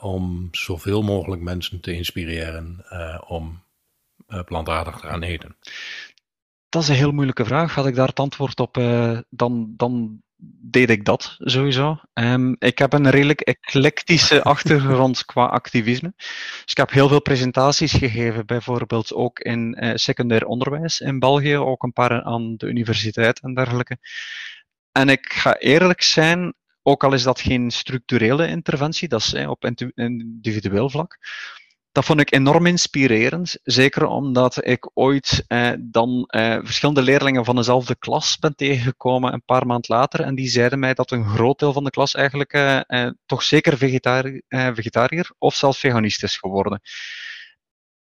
[0.00, 2.84] om zoveel mogelijk mensen te inspireren
[3.26, 3.62] om
[4.44, 5.56] plantaardig te gaan eten?
[6.68, 7.74] Dat is een heel moeilijke vraag.
[7.74, 8.74] Had ik daar het antwoord op,
[9.30, 10.22] dan, dan
[10.72, 12.00] deed ik dat sowieso.
[12.14, 16.12] Um, ik heb een redelijk eclectische achtergrond qua activisme.
[16.16, 21.56] Dus ik heb heel veel presentaties gegeven, bijvoorbeeld ook in uh, secundair onderwijs in België,
[21.56, 23.98] ook een paar aan de universiteit en dergelijke.
[24.92, 29.50] En ik ga eerlijk zijn, ook al is dat geen structurele interventie, dat is eh,
[29.50, 29.64] op
[29.94, 31.18] individueel vlak
[31.92, 33.58] dat vond ik enorm inspirerend.
[33.62, 39.44] Zeker omdat ik ooit eh, dan eh, verschillende leerlingen van dezelfde klas ben tegengekomen een
[39.44, 40.20] paar maanden later.
[40.20, 43.42] En die zeiden mij dat een groot deel van de klas eigenlijk eh, eh toch
[43.42, 46.80] zeker vegetari vegetariër of zelfs veganist is geworden.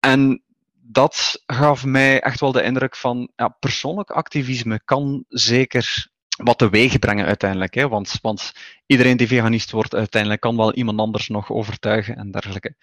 [0.01, 6.59] En dat gaf mij echt wel de indruk van ja, persoonlijk activisme kan zeker wat
[6.59, 7.74] teweeg brengen uiteindelijk.
[7.74, 7.89] Hè?
[7.89, 8.53] Want, want
[8.87, 12.74] iedereen die veganist wordt uiteindelijk kan wel iemand anders nog overtuigen en dergelijke.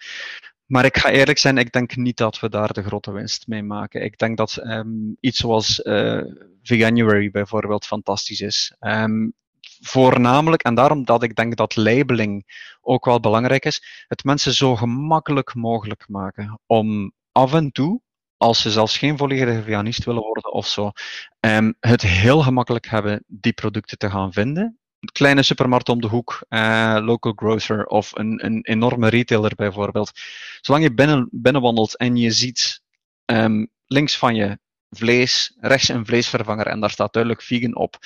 [0.70, 3.62] Maar ik ga eerlijk zijn, ik denk niet dat we daar de grote winst mee
[3.62, 4.02] maken.
[4.02, 6.22] Ik denk dat um, iets zoals uh,
[6.62, 8.74] Veganuary bijvoorbeeld fantastisch is.
[8.80, 9.32] Um,
[9.80, 12.44] voornamelijk, en daarom dat ik denk dat labeling
[12.80, 18.00] ook wel belangrijk is, het mensen zo gemakkelijk mogelijk maken om af en toe,
[18.36, 20.90] als ze zelfs geen volledige veganist willen worden of zo,
[21.40, 24.79] um, het heel gemakkelijk hebben die producten te gaan vinden.
[25.00, 30.10] Een kleine supermarkt om de hoek, uh, local grocer of een, een enorme retailer bijvoorbeeld.
[30.60, 32.82] Zolang je binnen, binnenwandelt en je ziet
[33.24, 34.58] um, links van je
[34.90, 37.98] vlees, rechts een vleesvervanger en daar staat duidelijk vegan op.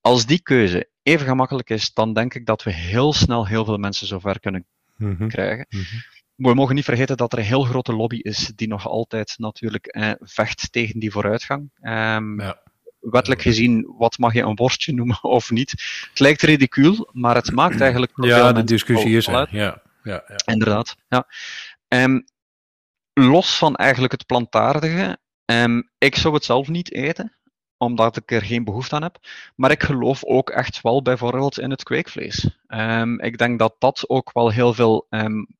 [0.00, 3.76] Als die keuze even gemakkelijk is, dan denk ik dat we heel snel heel veel
[3.76, 4.66] mensen zover kunnen
[4.96, 5.66] mm krijgen.
[5.68, 6.02] Mm -hmm.
[6.34, 9.86] We mogen niet vergeten dat er een heel grote lobby is die nog altijd natuurlijk
[9.86, 11.70] eh, vecht tegen die vooruitgang.
[11.80, 12.62] Um, ja.
[13.00, 15.70] Wettelijk gezien, wat mag je een worstje noemen of niet?
[16.10, 18.12] Het lijkt ridicuul, maar het maakt eigenlijk.
[18.14, 19.48] Ja, de discussie is er.
[19.50, 20.36] Ja, ja, ja.
[20.44, 20.96] Inderdaad.
[21.08, 21.26] Ja.
[21.88, 22.24] Um,
[23.12, 27.32] los van eigenlijk het plantaardige, um, ik zou het zelf niet eten
[27.76, 29.18] omdat ik er geen behoefte aan heb.
[29.56, 32.58] Maar ik geloof ook echt wel bijvoorbeeld in het kweekvlees.
[32.68, 35.06] Um, ik denk dat dat ook wel heel veel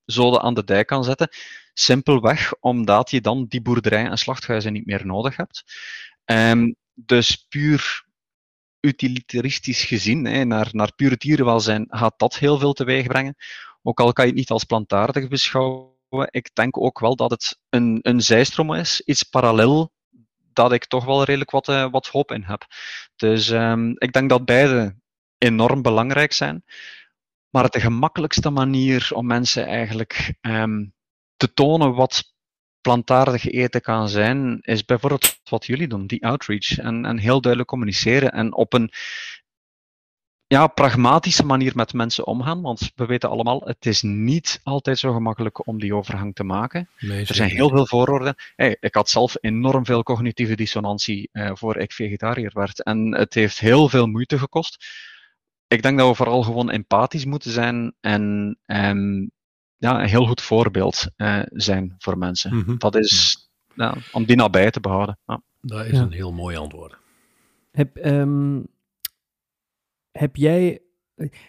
[0.05, 1.28] zoden aan de dijk kan zetten.
[1.74, 5.64] Simpelweg omdat je dan die boerderijen en slachthuizen niet meer nodig hebt.
[6.24, 6.76] Um,
[7.07, 8.07] dus puur
[8.80, 13.34] utilitaristisch gezien, hè, naar, naar pure dierenwelzijn, gaat dat heel veel teweeg brengen.
[13.82, 15.96] Ook al kan je het niet als plantaardig beschouwen.
[16.30, 19.92] Ik denk ook wel dat het een, een zijstroom is, iets parallel
[20.53, 22.66] dat ik toch wel redelijk wat, uh, wat hoop in heb.
[23.16, 24.96] Dus um, ik denk dat beide
[25.38, 26.64] enorm belangrijk zijn.
[27.51, 30.94] Maar de gemakkelijkste manier om mensen eigenlijk um,
[31.36, 32.34] te tonen wat
[32.89, 36.78] plantaardig eten kan zijn, is bijvoorbeeld wat jullie doen, die outreach.
[36.78, 38.91] En, en heel duidelijk communiceren en op een
[40.47, 42.62] ja, pragmatische manier met mensen omgaan.
[42.62, 46.89] Want we weten allemaal, het is niet altijd zo gemakkelijk om die overgang te maken.
[46.99, 48.34] Nee, er zijn heel veel vooroordelen.
[48.57, 52.82] Hey, ik had zelf enorm veel cognitieve dissonantie uh, voor ik vegetariër werd.
[52.82, 54.86] En het heeft heel veel moeite gekost.
[55.66, 59.30] Ik denk dat we vooral gewoon empathisch moeten zijn en um,
[59.79, 62.55] ja, een heel goed voorbeeld uh, zijn voor mensen.
[62.55, 62.79] Mm -hmm.
[62.79, 65.18] Dat is ja, om die nabij te behouden.
[65.26, 65.43] Ja.
[65.61, 66.03] Dat is ja.
[66.03, 66.97] een heel mooi antwoord.
[67.70, 68.66] Heb, um
[70.18, 70.81] heb jij.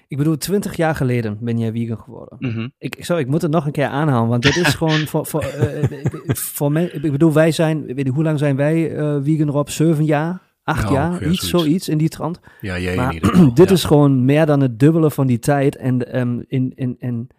[0.08, 2.38] Ik bedoel, twintig jaar geleden ben jij vegan geworden.
[2.40, 2.74] Mm -hmm.
[2.78, 5.44] ik, sorry, ik moet het nog een keer aanhalen, want dit is gewoon voor, voor,
[5.44, 5.84] uh,
[6.26, 6.86] voor mij.
[6.86, 9.70] Ik bedoel, wij zijn, weet je, hoe lang zijn wij uh, vegan op?
[9.70, 10.42] Zeven jaar?
[10.64, 11.14] Acht jaar?
[11.14, 11.50] Iets, zoiets.
[11.50, 12.40] zoiets in die trant.
[12.62, 13.54] Ja, jij maar, in ieder geval.
[13.64, 13.74] dit ja.
[13.74, 15.76] is gewoon meer dan het dubbele van die tijd.
[15.76, 17.30] En, um, in, in, in,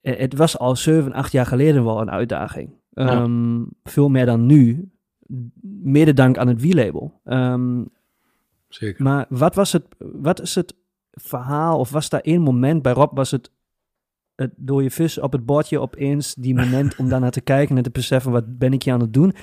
[0.00, 2.70] het was al zeven, acht jaar geleden wel een uitdaging.
[2.94, 3.66] Um, ja.
[3.82, 4.90] Veel meer dan nu.
[5.82, 7.20] Mede dank aan het wielabel.
[7.24, 7.90] Um,
[8.68, 9.04] Zeker.
[9.04, 10.74] Maar wat was het, wat is het
[11.10, 13.50] verhaal, of was daar één moment bij Rob, was het,
[14.34, 17.82] het door je vis op het bordje opeens die moment om daarnaar te kijken en
[17.82, 19.34] te beseffen, wat ben ik hier aan het doen?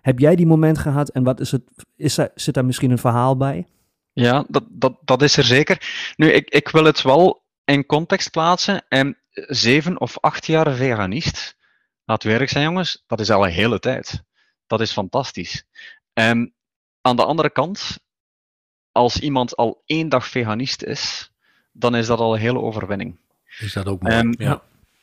[0.00, 1.62] Heb jij die moment gehad en wat is het,
[1.96, 3.66] is er, zit daar misschien een verhaal bij?
[4.12, 6.12] Ja, dat, dat, dat is er zeker.
[6.16, 8.84] Nu, ik, ik wil het wel in context plaatsen.
[8.88, 11.56] En zeven of acht jaar veganist,
[12.04, 14.22] laat werk zijn jongens, dat is al een hele tijd.
[14.66, 15.64] Dat is fantastisch.
[16.12, 16.54] En
[17.00, 18.00] aan de andere kant,
[18.92, 21.32] als iemand al één dag veganist is,
[21.72, 23.18] dan is dat al een hele overwinning.
[23.58, 24.16] Is dat ook mooi?
[24.16, 24.62] Um, ja.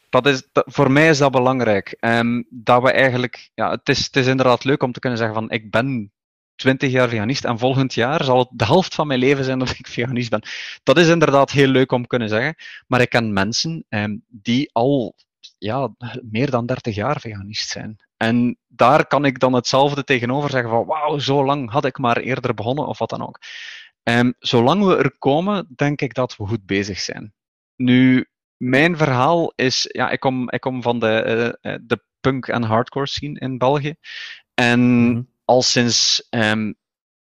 [0.10, 1.98] Dat is, dat, voor mij is dat belangrijk.
[2.00, 5.36] Um, dat we eigenlijk, ja, het is, het is inderdaad leuk om te kunnen zeggen
[5.36, 6.12] van ik ben
[6.56, 9.70] 20 jaar veganist en volgend jaar zal het de helft van mijn leven zijn dat
[9.70, 10.44] ik veganist ben.
[10.84, 12.56] Dat is inderdaad heel leuk om kunnen zeggen.
[12.88, 15.16] Maar ik ken mensen um, die al
[15.58, 17.96] ja, meer dan 30 jaar veganist zijn.
[18.18, 22.18] En daar kan ik dan hetzelfde tegenover zeggen van wauw, zo lang had ik maar
[22.18, 23.40] eerder begonnen of wat dan ook.
[24.04, 27.34] Um, zolang we er komen, denk ik dat we goed bezig zijn.
[27.76, 28.26] Nu,
[28.58, 33.08] mijn verhaal is, ja, ik kom, ik kom van de, uh, de punk- en hardcore
[33.08, 33.96] scene in België.
[34.54, 35.31] En mm-hmm.
[35.52, 36.76] Al sinds um,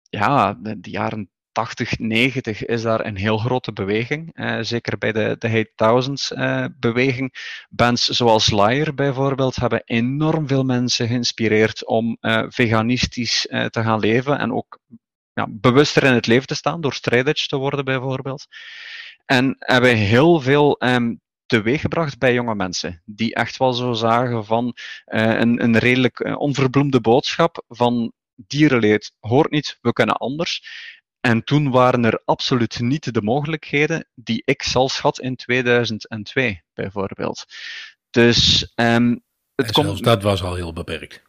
[0.08, 4.30] ja, de, jaren 80, 90 is daar een heel grote beweging.
[4.34, 7.34] Uh, zeker bij de, de Hate Thousands uh, beweging.
[7.70, 14.38] Bands zoals Liar bijvoorbeeld hebben enorm veel mensen geïnspireerd om uh, veganistisch te gaan leven
[14.38, 14.78] en ook
[15.32, 18.46] ja, bewuster in het leven te staan door straight te worden bijvoorbeeld.
[19.24, 21.21] En hebben heel veel um,
[21.52, 23.02] teweeggebracht bij jonge mensen.
[23.04, 29.78] Die echt wel zo zagen van een, een redelijk onverbloemde boodschap van dierenleed hoort niet,
[29.80, 30.62] we kunnen anders.
[31.20, 37.44] En toen waren er absoluut niet de mogelijkheden die ik zelfs had in 2002, bijvoorbeeld.
[38.10, 39.22] Dus um,
[39.54, 40.04] het en komt.
[40.04, 41.22] dat was al heel beperkt.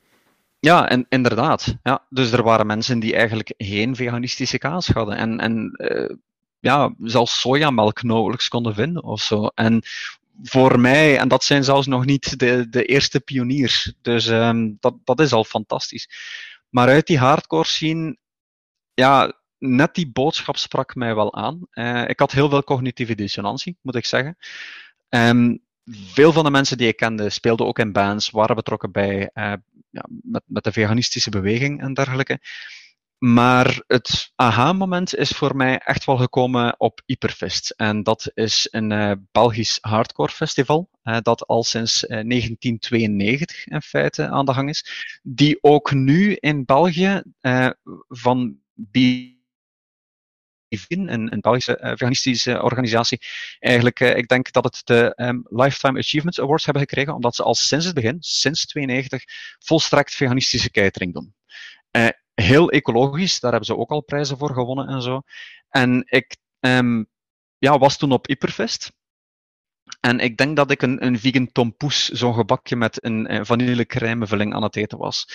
[0.59, 1.75] Ja, en, inderdaad.
[1.83, 5.17] Ja, dus er waren mensen die eigenlijk geen veganistische kaas hadden.
[5.17, 6.15] En, en uh,
[6.63, 9.45] ja, zelfs sojamelk nauwelijks konden vinden of zo.
[9.45, 9.81] En
[10.43, 13.93] voor mij, en dat zijn zelfs nog niet de, de eerste pioniers.
[14.01, 16.09] Dus um, dat, dat is al fantastisch.
[16.69, 18.17] Maar uit die hardcore scene,
[18.93, 21.67] ja, net die boodschap sprak mij wel aan.
[21.73, 24.37] Uh, ik had heel veel cognitieve dissonantie, moet ik zeggen.
[25.09, 29.29] Um, veel van de mensen die ik kende speelden ook in bands, waren betrokken bij
[29.33, 29.53] uh,
[29.89, 32.39] ja, met, met de veganistische beweging en dergelijke.
[33.25, 37.69] Maar het aha-moment is voor mij echt wel gekomen op Hyperfest.
[37.69, 43.81] En dat is een uh, Belgisch hardcore festival, uh, dat al sinds uh, 1992 in
[43.81, 44.85] feite aan de gang is.
[45.21, 47.21] Die ook nu in België
[48.07, 49.37] van Bivin,
[50.89, 53.21] een, een Belgische veganistische organisatie,
[53.59, 57.55] eigenlijk, ik denk dat het de um, Lifetime Achievements Awards hebben gekregen, omdat ze al
[57.55, 59.23] sinds het begin, sinds 92,
[59.59, 61.33] volstrekt veganistische catering doen
[62.33, 65.21] heel ecologisch, daar hebben ze ook al prijzen voor gewonnen en zo.
[65.69, 67.07] En ik um,
[67.57, 68.91] ja, was toen op Hyperfest.
[69.99, 74.53] En ik denk dat ik een, een vegan tompoes, zo'n gebakje met een, een vanillecrèmevulling
[74.53, 75.27] aan het eten was.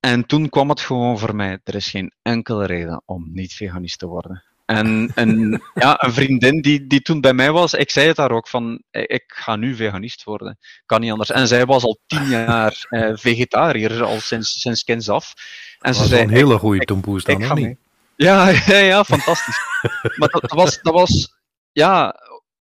[0.00, 3.98] En toen kwam het gewoon voor mij, er is geen enkele reden om niet veganist
[3.98, 4.44] te worden.
[4.64, 8.30] En een, ja, een vriendin die, die toen bij mij was, ik zei het daar
[8.30, 10.58] ook van, ik ga nu veganist worden.
[10.86, 11.30] Kan niet anders.
[11.30, 15.34] En zij was al tien jaar eh, vegetariër, al sinds, sinds kinds af.
[15.78, 17.78] En dat ze zei, een hele goede tompoes dan, of niet?
[18.16, 19.58] Ja, ja, ja, fantastisch.
[20.18, 21.36] maar dat, dat, was, dat was,
[21.72, 22.14] ja,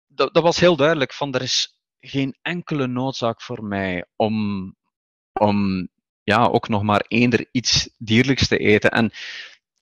[0.06, 4.76] dat, dat was heel duidelijk van, er is geen enkele noodzaak voor mij om,
[5.32, 5.88] om
[6.22, 8.90] ja, ook nog maar eender iets dierlijks te eten.
[8.90, 9.12] En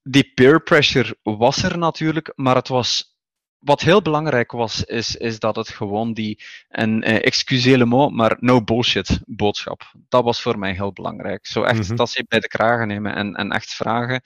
[0.02, 3.12] die peer pressure was er natuurlijk, maar het was
[3.58, 8.62] wat heel belangrijk was, is, is dat het gewoon die, en eh, mot, maar no
[8.62, 9.92] bullshit boodschap.
[10.08, 11.46] Dat was voor mij heel belangrijk.
[11.46, 14.22] Zo echt mm dat ze bij de kragen nemen en, en echt vragen,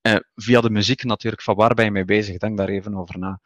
[0.00, 2.38] eh, via de muziek natuurlijk, van waar ben je mee bezig?
[2.38, 3.40] Denk daar even over na.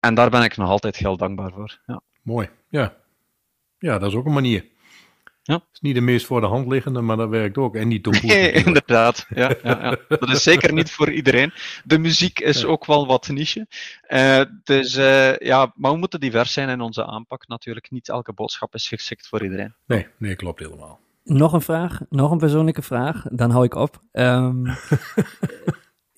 [0.00, 1.80] En daar ben ik nog altijd heel dankbaar voor.
[1.86, 2.00] Ja.
[2.22, 2.96] Mooi, ja.
[3.78, 4.64] Ja, dat is ook een manier.
[5.42, 5.54] Ja.
[5.54, 7.76] Het is niet de meest voor de hand liggende, maar dat werkt ook.
[7.76, 8.22] En niet.
[8.22, 9.26] Nee, inderdaad.
[9.28, 11.52] Ja, ja, ja, Dat is zeker niet voor iedereen.
[11.84, 13.66] De muziek is ook wel wat niche.
[14.08, 17.90] Uh, dus uh, ja, maar we moeten divers zijn in onze aanpak natuurlijk.
[17.90, 19.74] Niet elke boodschap is geschikt voor iedereen.
[19.86, 20.98] Nee, nee klopt helemaal.
[21.24, 24.00] Nog een vraag, nog een persoonlijke vraag, dan hou ik op.
[24.12, 24.66] Um,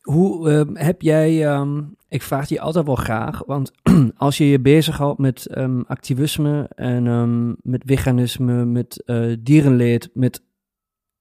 [0.03, 3.73] hoe uh, heb jij, um, ik vraag je altijd wel graag, want
[4.17, 10.43] als je je bezighoudt met um, activisme en um, met veganisme, met uh, dierenleed, met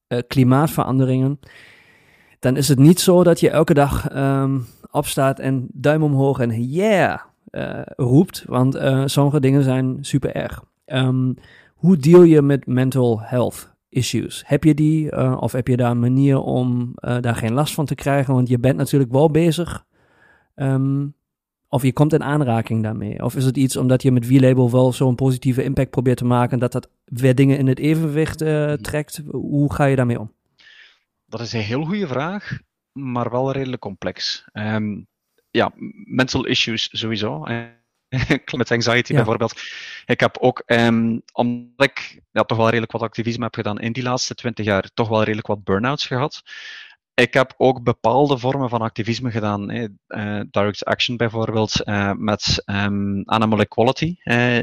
[0.08, 1.40] uh, klimaatveranderingen,
[2.40, 4.10] dan is het niet zo dat je elke dag
[4.92, 7.20] opstaat en duim omhoog en yeah
[7.52, 10.64] uh, roept, want sommige dingen zijn super erg.
[11.76, 13.70] hoe deal je met mental health?
[13.94, 14.44] issues.
[14.46, 17.96] Heb je die of heb je daar een manier om daar geen last van te
[17.96, 18.34] krijgen?
[18.34, 19.86] Want je bent natuurlijk wel bezig.
[20.62, 21.16] Um,
[21.68, 23.24] of je komt in aanraking daarmee.
[23.24, 26.60] Of is het iets omdat je met V-Label wel zo'n positieve impact probeert te maken
[26.60, 29.22] dat dat weer dingen in het evenwicht uh, trekt?
[29.32, 30.34] Hoe ga je daarmee om?
[31.26, 32.60] Dat is een heel goede vraag,
[32.92, 34.46] maar wel redelijk complex.
[34.54, 35.08] Um,
[35.52, 35.72] ja,
[36.06, 37.44] mental issues sowieso.
[38.46, 39.62] climate anxiety bijvoorbeeld.
[40.06, 43.92] Ik heb ook, um, omdat ik ja, toch wel redelijk wat activisme heb gedaan in
[43.92, 46.42] die laatste twintig jaar, toch wel redelijk wat burn-outs gehad.
[47.14, 49.72] Ik heb ook bepaalde vormen van activisme gedaan.
[49.72, 54.16] Uh, direct action bijvoorbeeld, uh, met um, Animal Equality.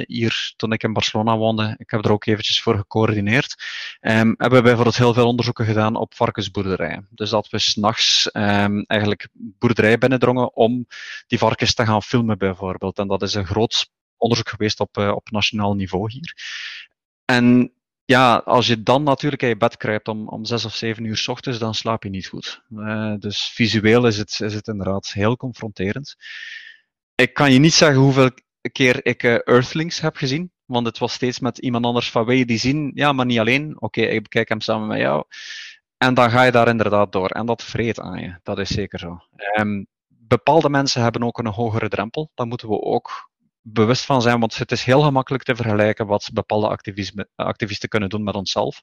[0.07, 3.55] Hier, toen ik in Barcelona woonde, ik heb er ook eventjes voor gecoördineerd.
[4.01, 7.09] Um, hebben we bijvoorbeeld heel veel onderzoeken gedaan op varkensboerderijen.
[7.11, 10.87] Dus dat we s'nachts um, eigenlijk boerderijen binnendrongen om
[11.27, 12.99] die varkens te gaan filmen bijvoorbeeld.
[12.99, 16.35] En dat is een groot onderzoek geweest op, op nationaal niveau hier.
[17.25, 17.73] En
[18.09, 21.17] ja, als je dan natuurlijk in je bed kruipt om, om zes of zeven uur
[21.17, 22.63] s ochtends, dan slaap je niet goed.
[22.71, 26.17] Uh, dus visueel is het, is het inderdaad heel confronterend.
[27.15, 28.31] Ik kan je niet zeggen hoeveel
[28.73, 32.47] keer ik uh, Earthlings heb gezien, want het was steeds met iemand anders van wil
[32.47, 32.91] die zien?
[32.95, 33.81] Ja, maar niet alleen.
[33.81, 35.25] Oké, ik bekijk hem samen met jou.
[35.97, 37.29] En dan ga je daar inderdaad door.
[37.29, 39.19] En dat vreet aan je, dat is zeker zo.
[39.59, 42.31] Um, bepaalde mensen hebben ook een hogere drempel.
[42.35, 43.31] Dat moeten we ook
[43.73, 46.79] bewust van zijn, want het is heel gemakkelijk te vergelijken wat bepaalde
[47.37, 48.81] activisten kunnen doen met onszelf.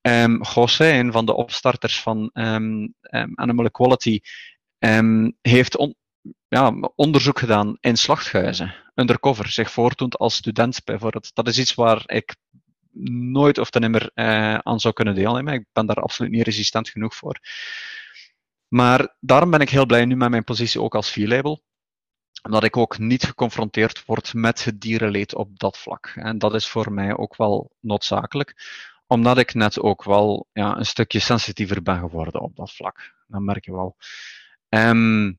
[0.00, 4.20] Um, José, een van de opstarters van um, um, Animal Equality,
[5.40, 5.76] heeft
[6.48, 11.34] ja, onderzoek gedaan in slachthuizen, undercover, zich voordoend als student bijvoorbeeld.
[11.34, 12.36] Dat is iets waar ik
[13.30, 15.54] nooit of ten nimmer uh, aan zou kunnen deelnemen.
[15.54, 17.38] Ik ben daar absoluut niet resistent genoeg voor.
[18.68, 21.62] Maar daarom ben ik heel blij nu met mijn positie ook als V-label
[22.42, 26.12] omdat ik ook niet geconfronteerd word met het dierenleed op dat vlak.
[26.14, 28.56] En dat is voor mij ook wel noodzakelijk,
[29.06, 33.14] omdat ik net ook wel ja, een stukje sensitiever ben geworden op dat vlak.
[33.26, 33.96] Dat merk je wel.
[34.68, 35.38] Um,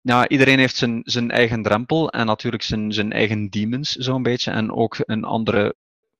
[0.00, 4.50] ja, iedereen heeft zijn, zijn eigen drempel en natuurlijk zijn, zijn eigen demons, zo'n beetje.
[4.50, 5.76] En ook een andere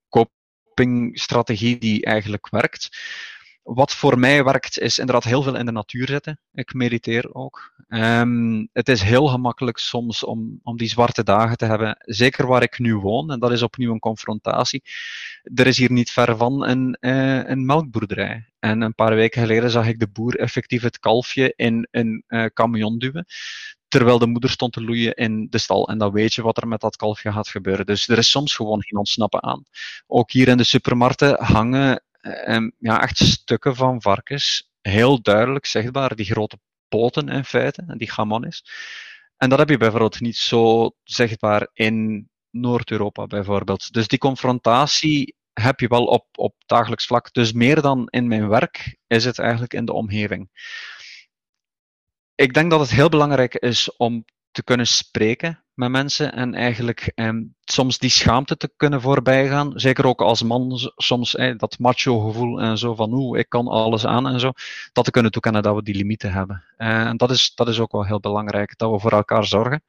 [0.08, 2.88] copingstrategie die eigenlijk werkt.
[3.62, 6.40] Wat voor mij werkt, is inderdaad heel veel in de natuur zitten.
[6.52, 7.72] Ik mediteer ook.
[7.88, 12.62] Um, het is heel gemakkelijk soms om, om die zwarte dagen te hebben, zeker waar
[12.62, 14.82] ik nu woon, en dat is opnieuw een confrontatie.
[15.54, 18.50] Er is hier niet ver van een, uh, een melkboerderij.
[18.58, 22.44] En een paar weken geleden zag ik de boer effectief het kalfje in een uh,
[22.44, 23.26] camion duwen
[23.88, 25.88] terwijl de moeder stond te loeien in de stal.
[25.88, 27.86] En dan weet je wat er met dat kalfje gaat gebeuren.
[27.86, 29.64] Dus er is soms gewoon geen ontsnappen aan.
[30.06, 32.02] Ook hier in de supermarkten hangen
[32.48, 36.58] um, ja, echt stukken van varkens, heel duidelijk zichtbaar, die grote
[36.88, 38.64] poten in feite, die gamon is.
[39.36, 43.92] En dat heb je bijvoorbeeld niet zo zichtbaar in Noord-Europa bijvoorbeeld.
[43.92, 47.32] Dus die confrontatie heb je wel op, op dagelijks vlak.
[47.32, 50.50] Dus meer dan in mijn werk is het eigenlijk in de omgeving
[52.42, 57.30] ik denk dat het heel belangrijk is om te kunnen spreken mensen en eigenlijk eh,
[57.64, 59.72] soms die schaamte te kunnen voorbijgaan.
[59.74, 63.68] Zeker ook als man, soms eh, dat macho gevoel en zo van oeh, ik kan
[63.68, 64.50] alles aan en zo.
[64.92, 66.64] Dat te kunnen toekennen dat we die limieten hebben.
[66.78, 69.82] Uh, en dat is, dat is ook wel heel belangrijk, dat we voor elkaar zorgen.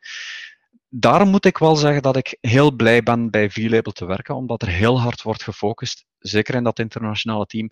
[0.90, 4.62] Daarom moet ik wel zeggen dat ik heel blij ben bij V-Label te werken, omdat
[4.62, 7.70] er heel hard wordt gefocust, zeker in dat internationale team,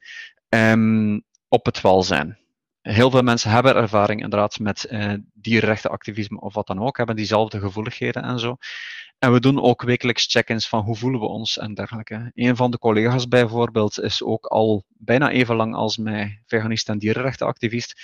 [0.49, 2.40] um, op het welzijn
[2.81, 7.59] heel veel mensen hebben ervaring inderdaad met uh, dierenrechtenactivisme of wat dan ook, hebben diezelfde
[7.59, 8.57] gevoeligheden en zo.
[9.19, 12.31] En we doen ook wekelijks check-ins van hoe voelen we ons en dergelijke.
[12.33, 16.97] Een van de collega's bijvoorbeeld is ook al bijna even lang als mij veganist en
[16.97, 18.01] dierenrechtenactivist.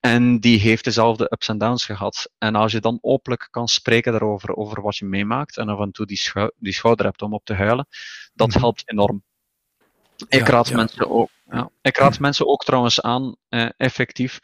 [0.00, 2.30] En die heeft dezelfde ups en downs gehad.
[2.38, 5.90] En als je dan openlijk kan spreken daarover, over wat je meemaakt, en af en
[5.90, 7.86] toe die, schou die schouder hebt om op te huilen,
[8.34, 8.58] dat mhm.
[8.58, 9.22] helpt enorm.
[10.28, 11.70] Ik raad mensen ook ja.
[11.82, 14.38] Ik raad mensen ook trouwens aan, eh, effectief,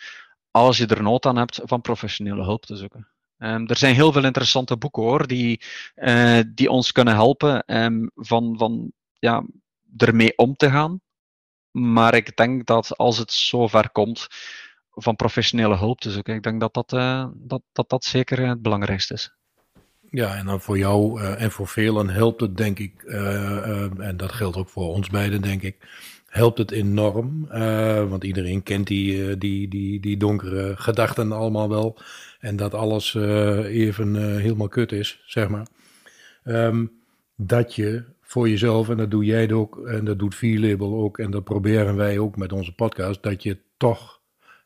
[0.51, 3.09] als je er nood aan hebt, van professionele hulp te zoeken.
[3.39, 5.61] Um, er zijn heel veel interessante boeken hoor, die,
[5.97, 9.45] uh, die ons kunnen helpen um, van, van ja,
[9.97, 11.01] ermee om te gaan.
[11.70, 14.27] Maar ik denk dat als het zover komt,
[14.91, 18.62] van professionele hulp te zoeken, ik denk dat dat, uh, dat, dat, dat zeker het
[18.62, 19.35] belangrijkste is.
[20.15, 24.33] Ja, en dan voor jou uh, en voor velen helpt het denk ik, en dat
[24.33, 25.77] geldt ook voor ons beiden denk ik,
[26.27, 27.47] helpt het enorm.
[28.09, 31.97] Want iedereen kent die, die, die, die donkere gedachten allemaal wel.
[32.41, 35.67] En dat alles even helemaal kut is, zeg maar.
[36.45, 36.93] Um,
[37.37, 41.31] dat je voor jezelf, en dat doe jij ook, en dat doet V-Label ook, en
[41.31, 44.21] dat proberen wij ook met onze podcast, dat je toch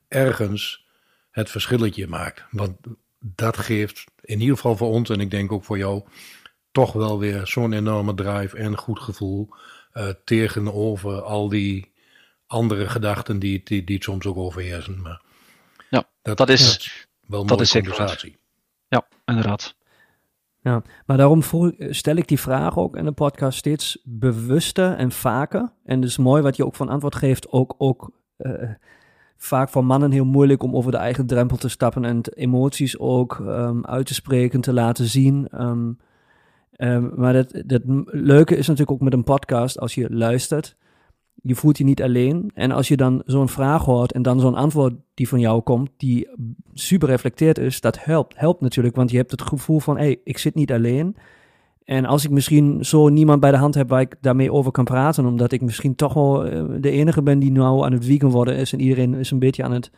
[0.09, 0.86] ergens
[1.30, 2.44] het verschilletje maakt.
[2.51, 2.76] Want
[3.18, 6.02] dat geeft in ieder geval voor ons, en ik denk ook voor jou,
[6.72, 9.48] toch wel weer zo'n enorme drive en goed gevoel
[9.94, 11.92] uh, tegenover al die
[12.46, 15.02] andere gedachten die, die, die het soms ook overheersen.
[15.02, 15.22] Maar
[15.90, 18.36] ja, dat, dat is, wel dat is conversatie.
[18.88, 19.76] Ja, inderdaad.
[20.60, 21.42] Ja, maar daarom
[21.78, 25.72] stel ik die vraag ook in de podcast steeds bewuster en vaker.
[25.84, 28.70] En dus mooi wat je ook van antwoord geeft, ook, ook uh,
[29.39, 33.39] vaak voor mannen heel moeilijk om over de eigen drempel te stappen en emoties ook
[33.39, 35.49] um, uit te spreken, te laten zien.
[35.61, 35.99] Um,
[36.80, 40.76] Um, maar het, het leuke is natuurlijk ook met een podcast, als je luistert,
[41.43, 42.51] je voelt je niet alleen.
[42.55, 45.91] En als je dan zo'n vraag hoort en dan zo'n antwoord die van jou komt,
[45.97, 46.28] die
[46.74, 48.97] super reflecteerd is, dat helpt, helpt natuurlijk.
[48.97, 51.16] Want je hebt het gevoel van, hé, hey, ik zit niet alleen.
[51.89, 54.84] En als ik misschien zo niemand bij de hand heb waar ik daarmee over kan
[54.84, 58.28] praten, omdat ik misschien toch wel eh, de enige ben die nou aan het wiegen
[58.28, 59.91] worden is en iedereen is een beetje aan het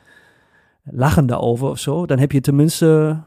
[0.84, 3.20] lachen daarover of zo, dan heb je tenminste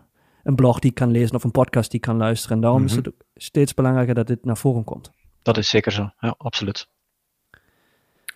[0.43, 2.55] een blog die kan lezen of een podcast die kan luisteren.
[2.55, 3.03] En daarom is mhm.
[3.03, 5.11] het steeds belangrijker dat dit naar voren komt.
[5.41, 6.87] Dat is zeker zo, ja, absoluut.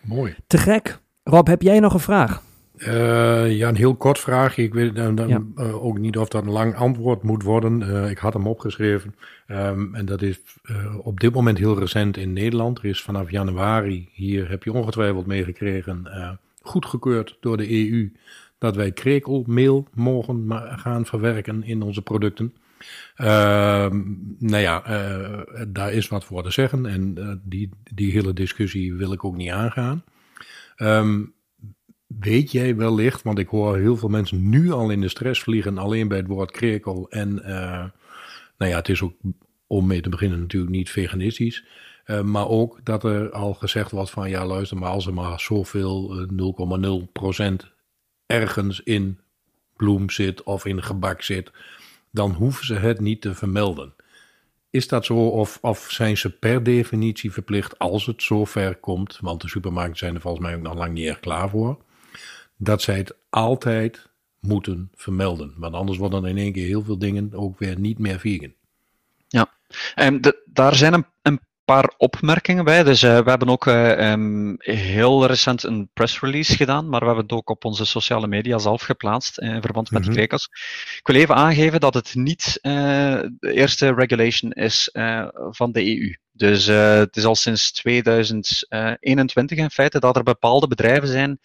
[0.02, 0.36] Mooi.
[0.48, 1.00] Te gek.
[1.24, 2.42] Rob, heb jij nog een vraag?
[2.78, 4.64] Uh, ja, een heel kort vraagje.
[4.64, 7.82] Ik weet dan, dan uh, ook niet of dat een lang antwoord moet worden.
[7.82, 9.16] Uh, ik had hem opgeschreven.
[9.48, 10.40] Um, en dat is
[11.02, 12.78] op dit moment heel recent in Nederland.
[12.78, 16.08] Er is vanaf januari, hier heb je ongetwijfeld meegekregen,
[16.62, 18.12] goedgekeurd door de EU
[18.58, 20.46] dat wij krekelmeel mogen
[20.80, 22.54] gaan verwerken in onze producten.
[23.18, 23.28] Uh,
[24.40, 24.84] nou ja,
[25.68, 29.52] daar is wat voor te zeggen en die, die hele discussie wil ik ook niet
[29.52, 30.04] aangaan.
[30.78, 31.36] Um,
[32.08, 35.78] weet jij wellicht, want ik hoor heel veel mensen nu al in de stress vliegen
[35.78, 37.10] alleen bij het woord krekel.
[37.10, 37.86] En uh,
[38.58, 39.14] nou ja, het is ook
[39.68, 41.66] om mee te beginnen natuurlijk niet veganistisch.
[42.24, 46.28] maar ook dat er al gezegd wordt van ja luister maar als er maar zoveel
[47.62, 47.72] 0,0%
[48.26, 49.20] ergens in
[49.76, 51.52] bloem zit of in gebak zit,
[52.12, 53.94] dan hoeven ze het niet te vermelden.
[54.70, 59.18] Is dat zo of, of zijn ze per definitie verplicht als het zo ver komt,
[59.22, 61.78] want de supermarkten zijn er volgens mij ook nog lang niet echt klaar voor,
[62.58, 65.54] dat zij het altijd moeten vermelden.
[65.58, 68.54] Want anders worden in één keer heel veel dingen ook weer niet meer vegan.
[69.28, 69.50] Ja,
[69.96, 72.84] en de, daar zijn een, een paar opmerkingen bij.
[72.84, 77.06] Dus uh, we hebben ook uh, um, heel recent een press release gedaan, maar we
[77.06, 80.08] hebben het ook op onze sociale media zelf geplaatst in verband met mm -hmm.
[80.08, 80.50] die krekels.
[80.98, 84.90] Ik wil even aangeven dat het niet de eerste regulation is
[85.50, 86.16] van de EU.
[86.32, 91.40] Dus het is al sinds 2021 in feite dat er bepaalde bedrijven zijn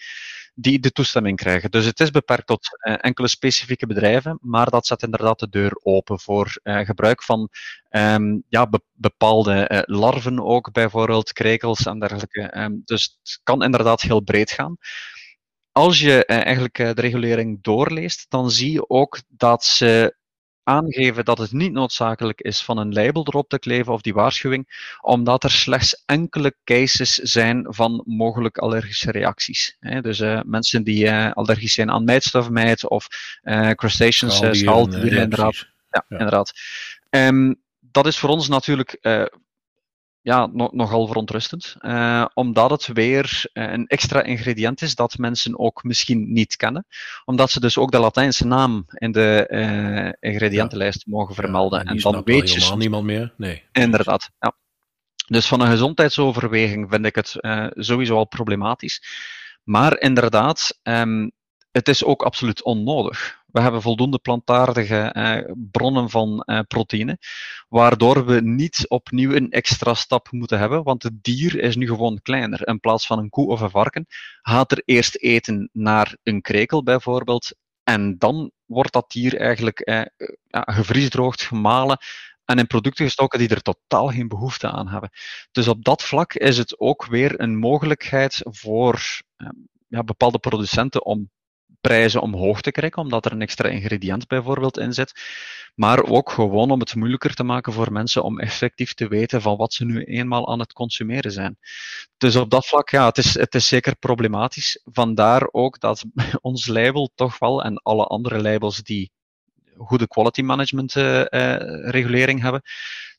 [0.55, 1.70] die de toestemming krijgen.
[1.70, 5.80] Dus het is beperkt tot uh, enkele specifieke bedrijven, maar dat zet inderdaad de deur
[5.82, 7.48] open voor uh, gebruik van
[7.90, 12.59] um, ja, be bepaalde uh, larven ook, bijvoorbeeld krekels en dergelijke.
[12.59, 14.76] Um, dus het kan inderdaad heel breed gaan.
[15.72, 20.16] Als je eigenlijk de regulering doorleest, dan zie je ook dat ze
[20.64, 24.96] aangeven dat het niet noodzakelijk is van een label erop te kleven of die waarschuwing,
[25.00, 29.76] omdat er slechts enkele cases zijn van mogelijk allergische reacties.
[30.00, 33.06] Dus uh, mensen die uh, allergisch zijn aan mijtstofmijt of
[33.42, 35.54] uh, crustaceans, schaaldieren, inderdaad.
[35.54, 36.52] Ja, ja, inderdaad.
[37.10, 38.98] Um, dat is voor ons natuurlijk
[40.23, 41.77] ja, no nogal verontrustend.
[41.81, 46.87] Uh, omdat het weer uh, een extra ingrediënt is dat mensen ook misschien niet kennen.
[47.25, 51.12] Omdat ze dus ook de Latijnse naam in de uh, ingrediëntenlijst ja.
[51.16, 51.85] mogen vermelden.
[51.85, 52.55] Ja, en, dan weet je.
[52.55, 53.35] helemaal niemand meer.
[53.37, 53.62] Nee.
[53.73, 54.31] Inderdaad.
[54.39, 54.57] Ja.
[55.27, 57.37] Dus van een gezondheidsoverweging vind ik het
[57.75, 59.03] sowieso al problematisch.
[59.64, 61.33] Maar inderdaad, um,
[61.73, 63.41] het is ook absoluut onnodig.
[63.47, 67.18] We hebben voldoende plantaardige eh, bronnen van eh, proteïne,
[67.68, 72.20] waardoor we niet opnieuw een extra stap moeten hebben, want het dier is nu gewoon
[72.23, 72.68] kleiner.
[72.68, 74.07] In plaats van een koe of een varken
[74.43, 77.55] gaat er eerst eten naar een krekel bijvoorbeeld,
[77.85, 80.03] en dan wordt dat dier eigenlijk eh,
[80.51, 81.99] gevriesdroogd, gemalen
[82.45, 85.11] en in producten gestoken die er totaal geen behoefte aan hebben.
[85.53, 89.03] Dus op dat vlak is het ook weer een mogelijkheid voor
[89.37, 89.49] eh,
[89.89, 91.31] ja, bepaalde producenten om
[91.83, 95.12] prijzen omhoog te krijgen, omdat er een extra ingrediënt bijvoorbeeld in zit.
[95.74, 99.57] Maar ook gewoon om het moeilijker te maken voor mensen om effectief te weten van
[99.57, 101.59] wat ze nu eenmaal aan het consumeren zijn.
[102.16, 104.80] Dus op dat vlak, ja, het is, het is zeker problematisch.
[104.85, 106.05] Vandaar ook dat
[106.41, 109.11] ons label toch wel en alle andere labels die
[109.76, 111.24] goede quality management uh, uh,
[111.91, 112.62] regulering hebben,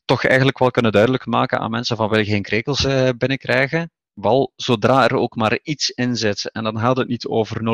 [0.04, 3.90] toch eigenlijk wel kunnen duidelijk maken aan mensen van wil je geen krekels uh, binnenkrijgen,
[4.14, 7.64] wel, zodra er ook maar iets in zit, en dan gaat het niet over 0,05%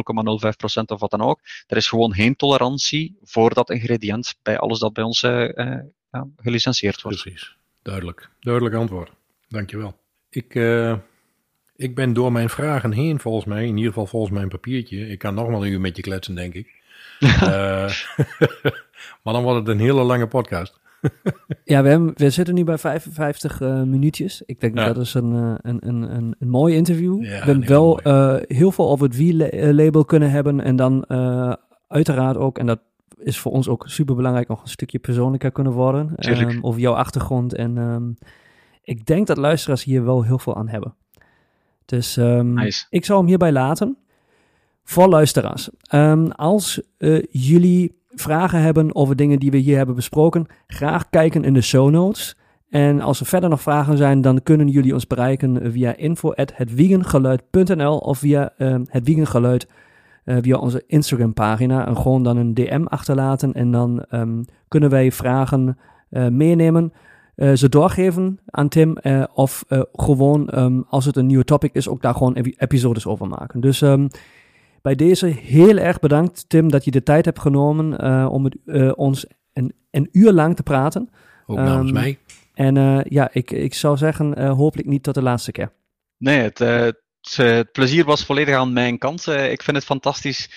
[0.86, 4.92] of wat dan ook, er is gewoon geen tolerantie voor dat ingrediënt bij alles dat
[4.92, 5.80] bij ons uh, uh,
[6.36, 7.22] gelicentieerd wordt.
[7.22, 8.30] Precies, duidelijk.
[8.40, 9.10] Duidelijk antwoord.
[9.48, 9.98] Dankjewel.
[10.30, 10.96] Ik, uh,
[11.76, 15.08] ik ben door mijn vragen heen, volgens mij, in ieder geval volgens mijn papiertje.
[15.08, 16.78] Ik kan nog wel een uur met je kletsen, denk ik.
[19.22, 20.80] maar dan wordt het een hele lange podcast
[21.64, 24.42] ja, we, hebben, we zitten nu bij 55 uh, minuutjes.
[24.46, 24.86] Ik denk ja.
[24.86, 27.22] dat is een, uh, een, een, een, een mooi interview.
[27.22, 30.60] Ja, we hebben wel uh, heel veel over het wie-label kunnen hebben.
[30.60, 31.06] En dan
[31.88, 32.80] uiteraard ook, en dat
[33.18, 36.14] is voor ons ook super belangrijk, nog een stukje persoonlijker kunnen worden.
[36.18, 37.54] Um, over jouw achtergrond.
[37.54, 38.16] En um,
[38.82, 40.94] ik denk dat luisteraars hier wel heel veel aan hebben.
[41.84, 42.86] Dus um, nice.
[42.90, 43.96] ik zal hem hierbij laten.
[44.84, 45.70] Voor luisteraars,
[46.36, 46.80] als
[47.30, 51.90] jullie vragen hebben over dingen die we hier hebben besproken, graag kijken in de show
[51.90, 52.36] notes.
[52.70, 58.18] En als er verder nog vragen zijn, dan kunnen jullie ons bereiken via info.hetwiegengeluid.nl of
[58.18, 59.68] via uh, het Wiegengeluid
[60.24, 61.86] uh, via onze Instagram pagina.
[61.86, 65.78] En gewoon dan een DM achterlaten en dan um, kunnen wij vragen
[66.10, 66.92] uh, meenemen.
[67.54, 68.96] Ze doorgeven aan Tim
[69.34, 73.60] of gewoon um, als het een nieuwe topic is, ook daar gewoon episodes over maken.
[73.60, 73.80] Dus
[74.82, 78.56] bij deze heel erg bedankt, Tim, dat je de tijd hebt genomen uh, om het,
[78.64, 81.10] uh, ons een, een, uur lang te praten.
[81.46, 82.18] Ook namens um, mij.
[82.54, 85.72] En uh, ja, ik, ik zou zeggen, hopelijk niet tot de laatste keer.
[86.16, 86.96] Nee, het, het,
[87.36, 89.26] het, plezier was volledig aan mijn kant.
[89.26, 90.50] ik vind het fantastisch,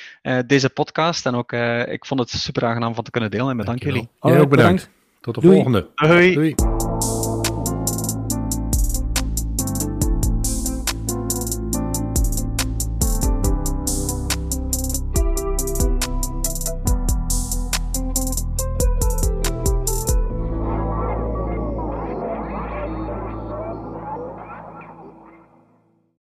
[0.46, 1.26] deze podcast.
[1.26, 1.52] En ook,
[1.88, 3.50] ik vond het super aangenaam van te kunnen delen.
[3.50, 4.10] En bedankt jullie.
[4.22, 4.50] Jij ook bedankt.
[4.50, 4.90] bedankt.
[5.22, 5.54] Tot de Doei.
[5.54, 5.88] volgende.
[5.96, 6.34] Doei.
[6.34, 6.73] Doei.